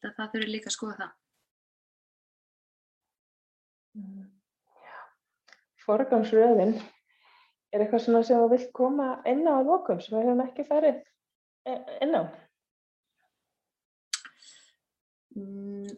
Held 0.05 0.07
að 0.07 0.17
það 0.17 0.33
þurfi 0.33 0.49
líka 0.51 0.69
að 0.69 0.75
skoða 0.75 0.95
það. 0.99 1.13
Forgangsröðin 5.85 6.73
er 6.75 7.83
eitthvað 7.83 8.03
svona 8.05 8.21
sem 8.25 8.41
þú 8.41 8.49
vilt 8.53 8.71
koma 8.75 9.07
inn 9.29 9.43
á 9.47 9.53
að 9.57 9.69
lokum 9.71 10.01
sem 10.03 10.15
við 10.17 10.29
höfum 10.29 10.43
ekki 10.45 10.65
farið 10.67 11.01
eh, 11.69 11.81
inn 12.05 12.15
á. 12.15 12.23
Mm, 15.35 15.91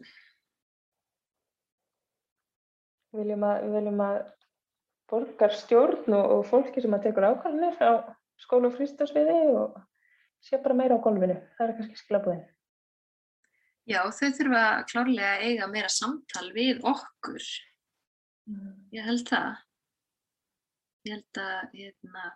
Við 3.12 3.22
viljum 3.22 3.44
að, 3.48 3.62
við 3.64 3.76
viljum 3.78 4.02
að 4.04 4.16
borgarstjórn 5.08 6.16
og, 6.18 6.32
og 6.36 6.42
fólki 6.50 6.84
sem 6.84 6.96
að 6.96 7.06
tekur 7.08 7.28
ákvarðanir 7.30 7.78
á 7.80 7.92
skóla 8.38 8.68
og 8.68 8.76
frístasviði 8.76 9.38
og 9.56 9.78
sé 10.44 10.60
bara 10.62 10.76
meira 10.76 10.98
á 10.98 11.04
golfinu. 11.04 11.38
Það 11.56 11.64
er 11.66 11.76
kannski 11.78 12.02
skilabúðin. 12.02 12.44
Já, 13.88 14.02
þau 14.12 14.28
þurfa 14.36 14.64
klárlega 14.90 15.30
að 15.38 15.46
eiga 15.48 15.70
meira 15.72 15.88
samtal 15.92 16.50
við 16.52 16.82
okkur. 16.86 17.46
Ég 18.92 19.08
held 19.08 19.24
það. 19.28 19.64
Ég 21.08 21.14
held 21.14 21.40
að, 21.40 21.78
hérna, 21.78 22.26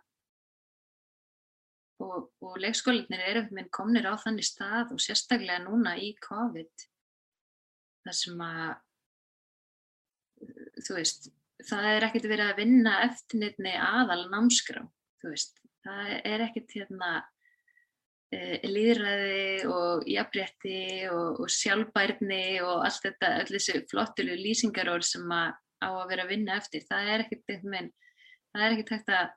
og, 2.02 2.30
og 2.40 2.56
leikskólinir 2.62 3.24
eru 3.26 3.42
minn 3.52 3.68
komnir 3.74 4.08
á 4.08 4.16
þannig 4.20 4.48
stað 4.48 4.94
og 4.94 5.02
sérstaklega 5.02 5.60
núna 5.66 5.94
í 6.00 6.12
COVID, 6.24 6.86
þar 8.06 8.16
sem 8.16 8.42
að, 8.46 8.72
þú 10.86 10.98
veist, 10.98 11.28
það 11.68 11.88
er 11.92 12.06
ekkert 12.08 12.30
verið 12.30 12.50
að 12.50 12.62
vinna 12.62 12.96
eftir 13.06 13.42
nefni 13.42 13.74
aðal 13.78 14.24
námskrá, 14.32 14.82
þú 15.22 15.34
veist, 15.34 15.60
það 15.84 16.12
er 16.32 16.44
ekkert 16.46 16.76
hérna 16.76 17.10
eh, 18.34 18.62
líðræði 18.66 19.68
og 19.70 20.06
jafnrétti 20.10 20.78
og, 21.10 21.42
og 21.42 21.52
sjálfbærni 21.52 22.44
og 22.66 22.86
allt 22.86 23.06
þetta, 23.06 23.34
öll 23.42 23.50
þessi 23.54 23.84
flottilu 23.90 24.38
lýsingarorð 24.38 25.08
sem 25.14 25.36
að 25.36 25.52
á 25.82 25.88
að 25.90 26.08
vera 26.12 26.26
að 26.26 26.32
vinna 26.36 26.58
eftir, 26.60 26.84
það 26.86 27.12
er 27.12 27.24
ekkert 27.24 27.52
einhvern 27.52 27.74
veginn, 27.74 27.92
það 28.52 28.64
er 28.64 28.74
ekkert 28.74 28.92
hægt 28.94 29.12
að, 29.16 29.32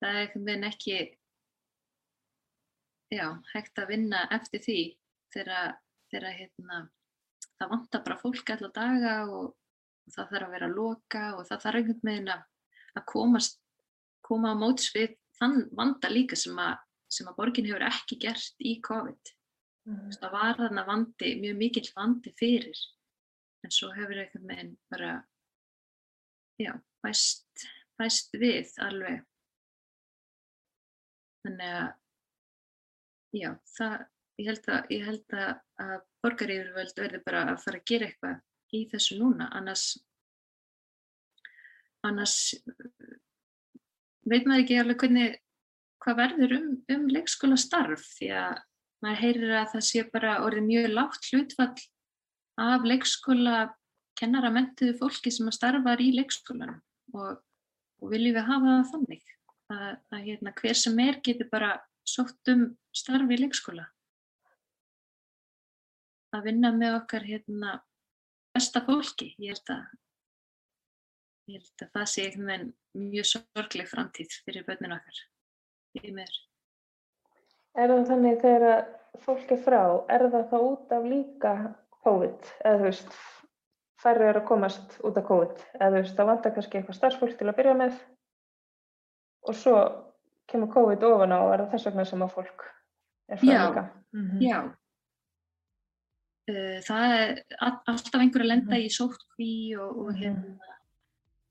það 0.00 0.10
er 0.10 0.20
einhvern 0.22 0.46
veginn 0.48 0.68
ekki, 0.70 0.98
já, 3.12 3.26
hægt 3.52 3.82
að 3.82 3.92
vinna 3.92 4.24
eftir 4.38 4.64
því 4.64 4.80
þegar, 5.34 5.78
hérna, 6.10 6.82
það 7.60 7.72
vantar 7.74 8.04
bara 8.06 8.20
fólk 8.22 8.54
alla 8.54 8.70
daga 8.74 9.16
og, 9.28 9.50
og 10.10 10.16
það 10.16 10.30
þarf 10.34 10.46
að 10.46 10.54
vera 10.56 10.68
að 10.68 10.76
loka 10.76 11.24
og 11.38 11.42
það 11.46 11.64
þarf 11.64 11.80
einhvern 11.80 12.08
veginn 12.08 12.30
að, 12.34 12.46
að 12.98 13.04
komast, 13.12 13.60
koma 14.26 14.54
á 14.54 14.56
móts 14.58 14.90
við 14.94 15.14
þann 15.38 15.60
vanda 15.78 16.10
líka 16.10 16.38
sem 16.38 16.58
að, 16.58 16.80
sem 17.10 17.28
að 17.30 17.36
borgin 17.38 17.68
hefur 17.70 17.86
ekki 17.86 18.18
gert 18.24 18.66
í 18.66 18.74
COVID. 18.86 19.34
Veist, 19.90 20.20
Það 20.20 20.34
var 20.34 20.58
þarna 20.58 20.84
vandi, 20.86 21.30
mjög 21.40 21.56
mikill 21.62 21.86
vandi 21.96 22.34
fyrir, 22.38 22.82
en 23.64 23.74
svo 23.74 23.90
hefur 23.94 24.20
einhvern 24.20 24.50
veginn 24.50 24.74
bara, 24.92 25.14
já, 26.60 26.74
bæst, 27.04 27.66
bæst 27.98 28.36
við 28.42 28.74
alveg. 28.82 29.24
Þannig 31.46 31.74
að, 31.80 31.90
já, 33.38 33.50
það, 33.78 33.96
ég 34.42 34.50
held 34.50 34.70
að, 34.74 34.92
ég 34.92 35.08
held 35.08 35.40
að, 35.40 35.50
að 35.86 35.98
borgaryfirvöld 36.20 37.02
verður 37.06 37.26
bara 37.30 37.44
að 37.54 37.60
fara 37.64 37.80
að 37.80 37.88
gera 37.88 38.10
eitthvað 38.10 38.38
í 38.76 38.84
þessu 38.90 39.18
núna, 39.20 39.48
annars, 39.56 39.98
annars 42.06 42.36
uh, 42.58 43.14
veit 44.28 44.46
maður 44.46 44.64
ekki 44.64 44.80
alveg 44.80 45.04
hvernig, 45.04 45.38
hvað 46.00 46.20
verður 46.22 46.56
um, 46.56 46.68
um 46.94 47.08
leikskóla 47.12 47.58
starf, 47.60 48.04
því 48.18 48.30
að 48.40 48.60
maður 49.04 49.22
heyrir 49.24 49.56
að 49.58 49.74
það 49.74 49.86
sé 49.88 50.06
bara 50.12 50.38
orðið 50.44 50.66
mjög 50.68 50.88
lágt 50.94 51.28
hlutfall 51.30 51.84
af 52.60 52.86
leikskóla 52.88 53.58
kennara 54.20 54.50
mentuðu 54.52 54.96
fólki 55.00 55.32
sem 55.32 55.48
að 55.48 55.56
starfar 55.56 56.02
í 56.04 56.10
leikskólanum 56.18 56.80
og, 57.16 57.38
og 58.00 58.12
viljum 58.12 58.36
við 58.36 58.48
hafa 58.48 58.74
það 58.74 58.90
þannig? 58.94 59.36
Að, 59.70 59.94
að 60.10 60.24
hérna, 60.26 60.52
hver 60.58 60.76
sem 60.76 61.00
er 61.04 61.20
getur 61.24 61.48
bara 61.50 61.70
sótt 62.08 62.50
um 62.50 62.64
starf 62.96 63.30
í 63.30 63.38
leikskóla. 63.38 63.86
Að 66.34 66.46
vinna 66.48 66.72
með 66.74 66.96
okkar 67.00 67.26
hérna, 67.26 67.76
besta 68.60 68.84
fólki 68.84 69.32
ég 69.40 69.56
held 69.56 69.74
að 69.74 69.82
ég 71.50 71.64
held 71.64 71.84
að 71.88 71.92
það 71.96 72.06
sé 72.12 72.28
einhvern 72.28 72.52
veginn 72.52 73.10
mjög 73.10 73.32
sorgleg 73.32 73.90
framtíð 73.90 74.38
fyrir 74.44 74.68
börnin 74.68 74.96
okkar 75.00 75.20
í 76.04 76.12
mér 76.14 76.38
Er 77.78 77.90
það 77.90 78.08
þannig 78.10 78.40
þegar 78.42 78.64
að 78.68 79.20
fólk 79.24 79.52
er 79.54 79.60
frá, 79.62 79.82
er 80.10 80.24
það 80.32 80.48
þá 80.50 80.56
út 80.58 80.94
af 80.94 81.04
líka 81.06 81.52
COVID? 82.02 82.48
Eða 82.64 82.80
þú 82.80 82.86
veist, 82.88 83.16
færri 84.02 84.26
er 84.26 84.40
að 84.40 84.48
komast 84.48 84.96
út 85.06 85.20
af 85.20 85.26
COVID? 85.28 85.62
Eða 85.78 85.90
þú 85.92 86.00
veist, 86.00 86.16
þá 86.18 86.24
vantar 86.32 86.54
kannski 86.56 86.80
eitthvað 86.80 86.98
starfsfólk 86.98 87.36
til 87.38 87.48
að 87.48 87.58
byrja 87.60 87.76
með 87.78 88.00
og 89.46 89.56
svo 89.56 89.76
kemur 90.50 90.72
COVID 90.74 91.06
ofan 91.06 91.36
á 91.36 91.38
og 91.38 91.52
er 91.54 91.62
það 91.62 91.72
þess 91.76 91.88
vegna 91.90 92.06
sem 92.10 92.26
að 92.26 92.34
fólk 92.34 92.66
er 93.30 93.40
frá 93.40 93.52
Já. 93.52 93.62
líka? 93.62 93.86
Mhm. 94.18 94.42
Já. 94.42 94.58
Uh, 96.50 96.80
það 96.82 97.12
er 97.14 97.30
all- 97.62 97.82
alltaf 97.92 98.16
einhver 98.18 98.42
að 98.42 98.48
lenda 98.50 98.74
Mhm. 98.74 98.82
í 98.82 98.88
sótkví 98.90 99.50
og, 99.78 99.98
og 100.02 100.08
Mhm. 100.10 100.20
hérna, 100.22 100.76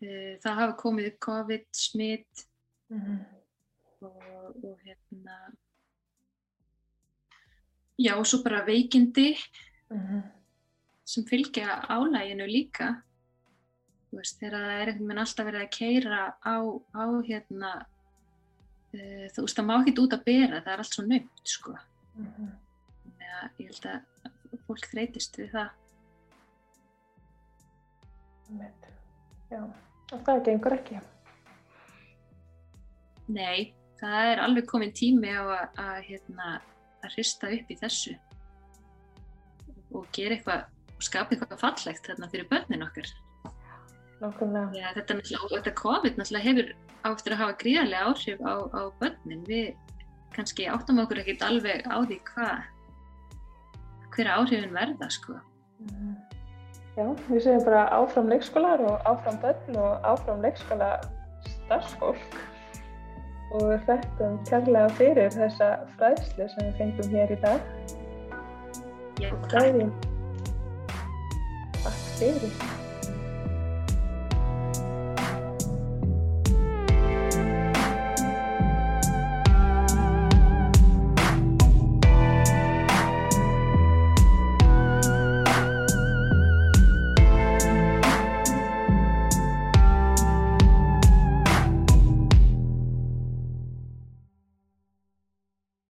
uh, 0.02 0.34
það 0.44 0.58
hafa 0.60 0.76
komið 0.82 1.08
upp 1.12 1.20
COVID, 1.20 1.66
smitt 1.72 2.46
Mhm. 2.92 3.20
og, 4.02 4.64
og 4.66 4.80
hérna, 4.84 5.38
já, 8.00 8.14
og 8.18 8.26
svo 8.26 8.44
bara 8.44 8.66
veikindi 8.66 9.38
sem 11.06 11.24
fylgja 11.26 11.86
álæginu 11.90 12.46
líka. 12.48 13.02
Veist, 14.12 14.40
þegar 14.42 14.52
það 14.52 14.82
er 14.82 14.88
einhvern 14.92 15.08
veginn 15.08 15.24
alltaf 15.24 15.46
verið 15.46 15.64
að 15.64 15.72
keira 15.78 16.34
á, 16.44 16.58
á 16.94 17.06
hérna, 17.30 17.72
uh, 18.94 19.28
þú 19.34 19.46
veist, 19.46 19.56
það 19.58 19.66
má 19.70 19.76
ekki 19.86 19.96
út 20.02 20.14
að 20.18 20.26
bera, 20.26 20.62
það 20.62 20.74
er 20.74 20.78
allt 20.84 20.94
svo 20.94 21.04
naumt, 21.06 21.42
sko. 21.46 21.76
Þannig 22.18 23.32
að 23.40 23.50
ég 23.60 23.68
held 23.70 23.86
að 23.86 24.02
fólk 24.68 24.90
þreytist 24.92 25.38
við 25.40 25.52
það. 25.54 25.70
Já, 29.50 29.62
það 30.10 30.42
gengur 30.48 30.76
ekki. 30.76 31.00
Nei, 33.30 33.74
það 34.00 34.32
er 34.32 34.42
alveg 34.42 34.68
komin 34.70 34.94
tími 34.98 35.30
á 35.30 35.44
að, 35.44 35.80
að, 35.84 36.00
hérna, 36.08 36.50
að 37.04 37.16
hrista 37.16 37.52
upp 37.54 37.70
í 37.70 37.78
þessu 37.78 38.16
og 39.94 40.06
gera 40.14 40.38
eitthvað 40.38 40.66
og 41.00 41.06
skapa 41.06 41.34
eitthvað 41.34 41.62
fallegt 41.62 42.10
þarna 42.10 42.30
fyrir 42.32 42.50
börnin 42.50 42.86
okkar. 42.86 43.10
Já, 44.20 44.88
þetta, 44.98 45.16
þetta 45.24 45.76
COVID 45.80 46.18
náttúrulega 46.20 46.48
hefur 46.50 46.74
áttur 47.08 47.36
að 47.36 47.42
hafa 47.44 47.56
gríðarlega 47.62 48.10
áhrif 48.10 48.42
á, 48.44 48.54
á 48.76 48.82
börnin. 49.00 49.46
Við 49.48 49.70
kannski 50.36 50.68
áttum 50.70 51.00
okkur 51.04 51.22
ekkert 51.22 51.46
alveg 51.48 51.86
á 51.88 51.98
því 52.04 52.20
hvað 52.34 52.68
hver 54.20 54.32
áhrifin 54.36 54.76
verða, 54.76 55.08
sko. 55.14 55.38
Já, 56.98 57.06
við 57.30 57.44
segjum 57.46 57.64
bara 57.64 57.86
áfram 57.96 58.28
leikskólar 58.28 58.82
og 58.84 59.06
áfram 59.08 59.38
börn 59.40 59.78
og 59.80 60.08
áfram 60.08 60.42
leikskóla 60.44 60.90
starfsfólk 61.48 62.40
og 63.56 63.64
við 63.70 63.86
þekkum 63.88 64.36
kærlega 64.50 64.90
fyrir 65.00 65.32
þessa 65.38 65.70
fræðslu 65.96 66.50
sem 66.52 66.68
við 66.68 66.76
fengum 66.82 67.16
hér 67.16 67.32
í 67.32 67.40
dag. 67.46 67.72
Já, 69.24 69.32
takk. 69.48 70.04
Takk 71.80 72.04
fyrir. 72.20 72.79